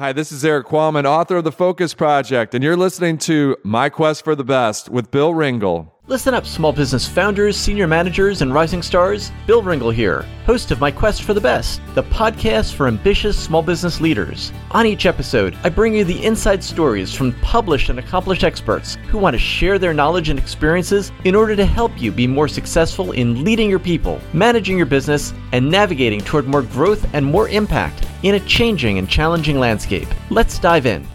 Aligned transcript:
Hi, 0.00 0.14
this 0.14 0.32
is 0.32 0.42
Erik 0.46 0.64
Qualman, 0.64 1.04
author 1.04 1.36
of 1.36 1.44
The 1.44 1.52
Focus 1.52 1.92
Project, 1.92 2.54
and 2.54 2.64
you're 2.64 2.74
listening 2.74 3.18
to 3.18 3.58
My 3.62 3.90
Quest 3.90 4.24
for 4.24 4.34
the 4.34 4.42
Best 4.42 4.88
with 4.88 5.10
Bill 5.10 5.34
Ringle. 5.34 5.94
Listen 6.06 6.34
up, 6.34 6.44
small 6.44 6.72
business 6.72 7.06
founders, 7.06 7.56
senior 7.56 7.86
managers, 7.86 8.42
and 8.42 8.52
rising 8.52 8.82
stars. 8.82 9.30
Bill 9.46 9.62
Ringle 9.62 9.90
here, 9.92 10.22
host 10.44 10.72
of 10.72 10.80
My 10.80 10.90
Quest 10.90 11.22
for 11.22 11.34
the 11.34 11.40
Best, 11.40 11.80
the 11.94 12.02
podcast 12.02 12.74
for 12.74 12.88
ambitious 12.88 13.38
small 13.38 13.62
business 13.62 14.00
leaders. 14.00 14.50
On 14.72 14.86
each 14.86 15.06
episode, 15.06 15.56
I 15.62 15.68
bring 15.68 15.94
you 15.94 16.02
the 16.04 16.24
inside 16.24 16.64
stories 16.64 17.14
from 17.14 17.32
published 17.42 17.90
and 17.90 18.00
accomplished 18.00 18.42
experts 18.42 18.96
who 19.08 19.18
want 19.18 19.34
to 19.34 19.38
share 19.38 19.78
their 19.78 19.94
knowledge 19.94 20.30
and 20.30 20.38
experiences 20.38 21.12
in 21.22 21.36
order 21.36 21.54
to 21.54 21.64
help 21.64 21.92
you 22.00 22.10
be 22.10 22.26
more 22.26 22.48
successful 22.48 23.12
in 23.12 23.44
leading 23.44 23.70
your 23.70 23.78
people, 23.78 24.20
managing 24.32 24.76
your 24.76 24.86
business, 24.86 25.32
and 25.52 25.70
navigating 25.70 26.22
toward 26.22 26.48
more 26.48 26.62
growth 26.62 27.06
and 27.12 27.24
more 27.24 27.48
impact 27.50 28.04
in 28.24 28.34
a 28.34 28.40
changing 28.40 28.98
and 28.98 29.08
challenging 29.08 29.60
landscape. 29.60 30.08
Let's 30.28 30.58
dive 30.58 30.86
in. 30.86 31.06